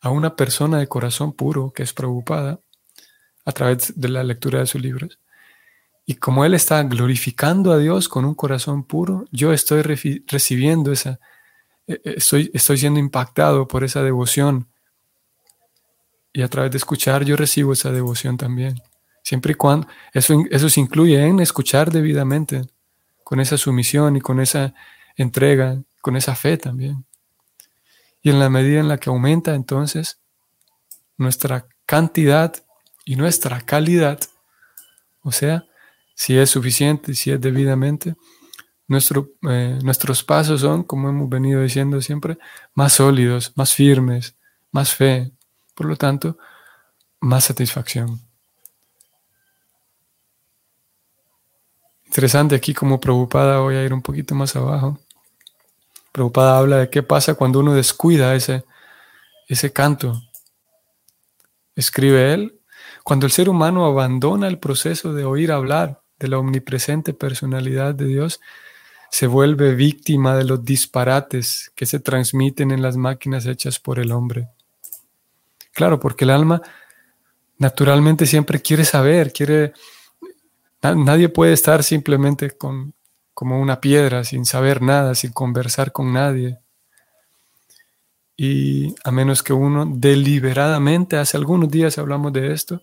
a 0.00 0.10
una 0.10 0.34
persona 0.34 0.78
de 0.78 0.88
corazón 0.88 1.32
puro 1.32 1.72
que 1.72 1.82
es 1.82 1.92
preocupada 1.92 2.60
a 3.44 3.52
través 3.52 3.92
de 3.98 4.08
la 4.08 4.24
lectura 4.24 4.60
de 4.60 4.66
sus 4.66 4.80
libros. 4.80 5.20
Y 6.06 6.14
como 6.14 6.44
él 6.44 6.54
está 6.54 6.82
glorificando 6.84 7.72
a 7.72 7.78
Dios 7.78 8.08
con 8.08 8.24
un 8.24 8.34
corazón 8.34 8.84
puro, 8.84 9.24
yo 9.32 9.52
estoy 9.52 9.82
recibiendo 9.82 10.92
esa, 10.92 11.18
e, 11.88 11.94
e, 11.94 12.14
estoy, 12.16 12.48
estoy 12.54 12.78
siendo 12.78 13.00
impactado 13.00 13.66
por 13.66 13.82
esa 13.82 14.04
devoción 14.04 14.68
y 16.32 16.42
a 16.42 16.48
través 16.48 16.70
de 16.70 16.76
escuchar 16.76 17.24
yo 17.24 17.36
recibo 17.36 17.72
esa 17.72 17.90
devoción 17.90 18.36
también. 18.36 18.80
Siempre 19.24 19.52
y 19.52 19.54
cuando 19.56 19.88
eso, 20.12 20.44
eso 20.50 20.68
se 20.68 20.80
incluye 20.80 21.20
en 21.26 21.40
escuchar 21.40 21.90
debidamente, 21.90 22.62
con 23.24 23.40
esa 23.40 23.56
sumisión 23.56 24.14
y 24.14 24.20
con 24.20 24.38
esa 24.40 24.72
entrega, 25.16 25.82
con 26.00 26.16
esa 26.16 26.36
fe 26.36 26.56
también. 26.56 27.04
Y 28.22 28.30
en 28.30 28.38
la 28.38 28.48
medida 28.48 28.78
en 28.78 28.86
la 28.86 28.98
que 28.98 29.10
aumenta 29.10 29.56
entonces 29.56 30.20
nuestra 31.16 31.66
cantidad 31.86 32.54
y 33.04 33.16
nuestra 33.16 33.62
calidad, 33.62 34.20
o 35.22 35.32
sea, 35.32 35.64
si 36.16 36.36
es 36.36 36.48
suficiente, 36.48 37.14
si 37.14 37.30
es 37.30 37.40
debidamente, 37.40 38.16
nuestro, 38.88 39.32
eh, 39.48 39.78
nuestros 39.82 40.24
pasos 40.24 40.62
son, 40.62 40.82
como 40.82 41.10
hemos 41.10 41.28
venido 41.28 41.60
diciendo 41.62 42.00
siempre, 42.00 42.38
más 42.74 42.94
sólidos, 42.94 43.52
más 43.54 43.74
firmes, 43.74 44.34
más 44.72 44.94
fe, 44.94 45.30
por 45.74 45.86
lo 45.86 45.96
tanto, 45.96 46.38
más 47.20 47.44
satisfacción. 47.44 48.18
Interesante 52.06 52.54
aquí 52.54 52.72
como 52.72 52.98
preocupada 52.98 53.58
voy 53.58 53.74
a 53.74 53.84
ir 53.84 53.92
un 53.92 54.00
poquito 54.00 54.34
más 54.34 54.56
abajo. 54.56 54.98
Preocupada 56.12 56.56
habla 56.56 56.78
de 56.78 56.88
qué 56.88 57.02
pasa 57.02 57.34
cuando 57.34 57.60
uno 57.60 57.74
descuida 57.74 58.34
ese, 58.34 58.64
ese 59.48 59.70
canto. 59.70 60.18
Escribe 61.74 62.32
él, 62.32 62.58
cuando 63.04 63.26
el 63.26 63.32
ser 63.32 63.50
humano 63.50 63.84
abandona 63.84 64.48
el 64.48 64.58
proceso 64.58 65.12
de 65.12 65.26
oír 65.26 65.52
hablar 65.52 66.05
de 66.18 66.28
la 66.28 66.38
omnipresente 66.38 67.12
personalidad 67.12 67.94
de 67.94 68.06
Dios, 68.06 68.40
se 69.10 69.26
vuelve 69.26 69.74
víctima 69.74 70.36
de 70.36 70.44
los 70.44 70.64
disparates 70.64 71.72
que 71.74 71.86
se 71.86 72.00
transmiten 72.00 72.70
en 72.70 72.82
las 72.82 72.96
máquinas 72.96 73.46
hechas 73.46 73.78
por 73.78 73.98
el 73.98 74.12
hombre. 74.12 74.48
Claro, 75.72 76.00
porque 76.00 76.24
el 76.24 76.30
alma 76.30 76.62
naturalmente 77.58 78.26
siempre 78.26 78.60
quiere 78.60 78.84
saber, 78.84 79.32
quiere... 79.32 79.72
Nadie 80.82 81.28
puede 81.28 81.52
estar 81.52 81.82
simplemente 81.82 82.52
con, 82.52 82.94
como 83.34 83.60
una 83.60 83.80
piedra, 83.80 84.22
sin 84.24 84.44
saber 84.44 84.82
nada, 84.82 85.14
sin 85.14 85.32
conversar 85.32 85.92
con 85.92 86.12
nadie. 86.12 86.58
Y 88.36 88.94
a 89.04 89.10
menos 89.10 89.42
que 89.42 89.52
uno 89.52 89.84
deliberadamente, 89.86 91.16
hace 91.16 91.36
algunos 91.36 91.70
días 91.70 91.98
hablamos 91.98 92.32
de 92.32 92.52
esto, 92.52 92.82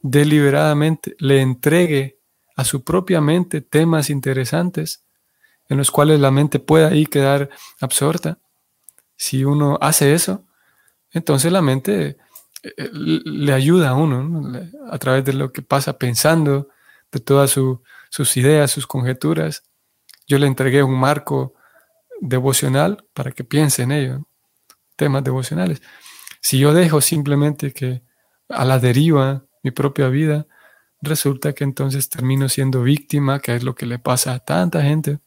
deliberadamente 0.00 1.14
le 1.18 1.40
entregue 1.40 2.17
a 2.58 2.64
su 2.64 2.82
propia 2.82 3.20
mente 3.20 3.60
temas 3.60 4.10
interesantes 4.10 5.04
en 5.68 5.78
los 5.78 5.92
cuales 5.92 6.18
la 6.18 6.32
mente 6.32 6.58
pueda 6.58 6.88
ahí 6.88 7.06
quedar 7.06 7.50
absorta. 7.80 8.38
Si 9.16 9.44
uno 9.44 9.78
hace 9.80 10.12
eso, 10.12 10.44
entonces 11.12 11.52
la 11.52 11.62
mente 11.62 12.16
eh, 12.64 12.74
eh, 12.76 12.90
le 12.92 13.52
ayuda 13.52 13.90
a 13.90 13.94
uno 13.94 14.60
a 14.90 14.98
través 14.98 15.24
de 15.24 15.34
lo 15.34 15.52
que 15.52 15.62
pasa 15.62 15.98
pensando, 15.98 16.68
de 17.12 17.20
todas 17.20 17.52
sus 17.52 18.36
ideas, 18.36 18.72
sus 18.72 18.88
conjeturas. 18.88 19.62
Yo 20.26 20.36
le 20.38 20.48
entregué 20.48 20.82
un 20.82 20.98
marco 20.98 21.54
devocional 22.20 23.06
para 23.14 23.30
que 23.30 23.44
piense 23.44 23.84
en 23.84 23.92
ello, 23.92 24.26
temas 24.96 25.22
devocionales. 25.22 25.80
Si 26.40 26.58
yo 26.58 26.74
dejo 26.74 27.00
simplemente 27.02 27.72
que 27.72 28.02
a 28.48 28.64
la 28.64 28.80
deriva 28.80 29.44
mi 29.62 29.70
propia 29.70 30.08
vida, 30.08 30.48
resulta 31.00 31.52
que 31.52 31.64
entonces 31.64 32.08
termino 32.08 32.48
siendo 32.48 32.82
víctima, 32.82 33.40
que 33.40 33.56
es 33.56 33.62
lo 33.62 33.74
que 33.74 33.86
le 33.86 33.98
pasa 33.98 34.34
a 34.34 34.38
tanta 34.40 34.82
gente, 34.82 35.20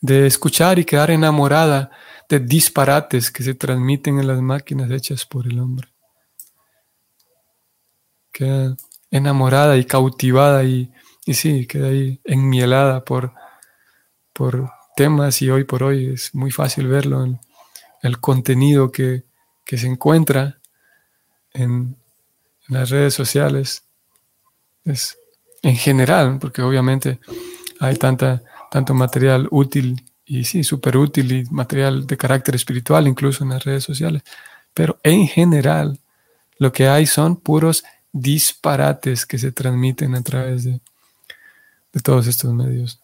de 0.00 0.26
escuchar 0.26 0.78
y 0.78 0.84
quedar 0.84 1.10
enamorada 1.10 1.90
de 2.28 2.40
disparates 2.40 3.30
que 3.30 3.42
se 3.42 3.54
transmiten 3.54 4.18
en 4.18 4.26
las 4.26 4.40
máquinas 4.40 4.90
hechas 4.90 5.26
por 5.26 5.46
el 5.46 5.58
hombre. 5.58 5.88
Queda 8.32 8.76
enamorada 9.10 9.76
y 9.76 9.84
cautivada 9.84 10.64
y, 10.64 10.90
y 11.24 11.34
sí, 11.34 11.66
queda 11.66 11.88
ahí 11.88 12.20
enmielada 12.24 13.04
por, 13.04 13.32
por 14.32 14.70
temas 14.96 15.40
y 15.42 15.50
hoy 15.50 15.64
por 15.64 15.82
hoy 15.82 16.12
es 16.14 16.34
muy 16.34 16.50
fácil 16.50 16.88
verlo 16.88 17.24
en 17.24 17.40
el 18.02 18.20
contenido 18.20 18.90
que, 18.90 19.24
se 19.66 19.86
encuentra 19.86 20.58
en, 21.54 21.96
las 22.68 22.90
redes 22.90 23.14
sociales. 23.14 23.84
Es 24.84 25.16
en 25.62 25.76
general, 25.76 26.38
porque 26.40 26.62
obviamente 26.62 27.20
hay 27.78 27.96
tanta, 27.96 28.42
tanto 28.70 28.94
material 28.94 29.48
útil 29.50 30.04
y 30.24 30.44
sí, 30.44 30.64
súper 30.64 30.96
útil 30.96 31.32
y 31.32 31.44
material 31.50 32.06
de 32.06 32.16
carácter 32.16 32.54
espiritual 32.54 33.06
incluso 33.06 33.44
en 33.44 33.50
las 33.50 33.64
redes 33.64 33.84
sociales. 33.84 34.22
Pero 34.74 34.98
en 35.02 35.26
general, 35.26 35.98
lo 36.58 36.72
que 36.72 36.88
hay 36.88 37.06
son 37.06 37.36
puros 37.36 37.84
disparates 38.12 39.26
que 39.26 39.38
se 39.38 39.52
transmiten 39.52 40.14
a 40.14 40.22
través 40.22 40.64
de, 40.64 40.80
de 41.92 42.00
todos 42.00 42.26
estos 42.26 42.52
medios. 42.52 43.00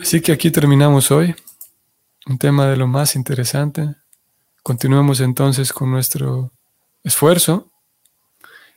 Así 0.00 0.20
que 0.20 0.32
aquí 0.32 0.50
terminamos 0.50 1.10
hoy. 1.10 1.34
Un 2.26 2.38
tema 2.38 2.66
de 2.66 2.76
lo 2.76 2.86
más 2.86 3.16
interesante. 3.16 3.94
Continuemos 4.62 5.20
entonces 5.20 5.72
con 5.72 5.90
nuestro 5.90 6.52
esfuerzo 7.02 7.71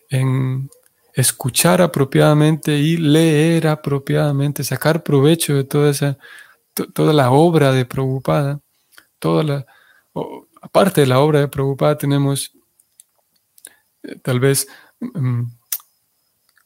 en 0.10 0.70
escuchar 1.14 1.82
apropiadamente 1.82 2.78
y 2.78 2.98
leer 2.98 3.68
apropiadamente, 3.68 4.64
sacar 4.64 5.04
provecho 5.04 5.56
de 5.56 5.64
toda 5.64 5.92
esa 5.92 6.18
toda 6.94 7.14
la 7.14 7.32
obra 7.32 7.72
de 7.72 7.86
Prabhupada, 7.86 8.60
toda 9.20 9.44
la, 9.44 9.66
aparte 10.62 11.02
de 11.02 11.08
la 11.08 11.20
obra 11.20 11.40
de 11.40 11.48
Prabhupada 11.48 11.98
tenemos 11.98 12.52
eh, 14.04 14.18
tal 14.22 14.40
vez, 14.40 14.68
mm, 15.00 15.44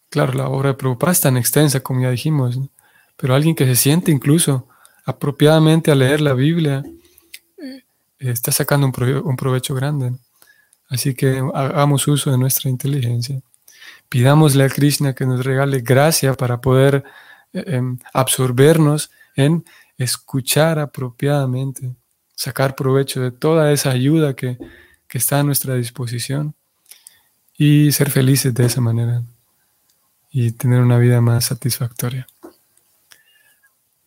claro, 0.10 0.34
la 0.34 0.50
obra 0.50 0.70
de 0.70 0.76
Prabhupada 0.76 1.12
es 1.12 1.22
tan 1.22 1.38
extensa 1.38 1.82
como 1.82 2.02
ya 2.02 2.10
dijimos, 2.10 2.60
pero 3.16 3.36
alguien 3.36 3.56
que 3.56 3.66
se 3.66 3.76
siente 3.76 4.12
incluso 4.12 4.68
apropiadamente 5.06 5.92
a 5.92 5.96
leer 5.96 6.22
la 6.22 6.34
Biblia 6.34 6.84
eh, 7.58 7.84
está 8.20 8.52
sacando 8.52 8.88
un, 8.88 9.36
provecho 9.36 9.76
grande. 9.76 10.14
Así 10.90 11.14
que 11.14 11.42
hagamos 11.54 12.08
uso 12.08 12.32
de 12.32 12.38
nuestra 12.38 12.70
inteligencia. 12.70 13.42
Pidámosle 14.10 14.64
a 14.64 14.70
Krishna 14.70 15.14
que 15.14 15.26
nos 15.26 15.46
regale 15.46 15.82
gracia 15.82 16.34
para 16.34 16.60
poder 16.60 17.04
eh, 17.54 17.64
em, 17.68 18.00
absorbernos 18.14 19.12
en 19.36 19.64
escuchar 19.98 20.80
apropiadamente, 20.80 21.94
sacar 22.36 22.76
provecho 22.76 23.22
de 23.22 23.32
toda 23.32 23.72
esa 23.72 23.92
ayuda 23.92 24.36
que, 24.36 24.58
que 25.08 25.18
está 25.18 25.40
a 25.40 25.44
nuestra 25.44 25.76
disposición 25.76 26.56
y 27.58 27.92
ser 27.92 28.10
felices 28.10 28.54
de 28.54 28.66
esa 28.66 28.82
manera 28.82 29.22
y 30.32 30.52
tener 30.52 30.82
una 30.82 30.98
vida 30.98 31.22
más 31.22 31.46
satisfactoria. 31.46 32.28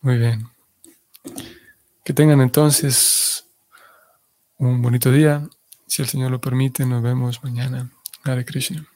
Muy 0.01 0.17
bien. 0.17 0.47
Que 2.03 2.13
tengan 2.13 2.41
entonces 2.41 3.45
un 4.57 4.81
bonito 4.81 5.11
día. 5.11 5.47
Si 5.93 6.01
el 6.01 6.07
Señor 6.07 6.31
lo 6.31 6.41
permite, 6.41 6.87
nos 6.87 7.03
vemos 7.03 7.43
mañana. 7.43 7.91
Hare 8.23 8.45
Krishna. 8.45 8.87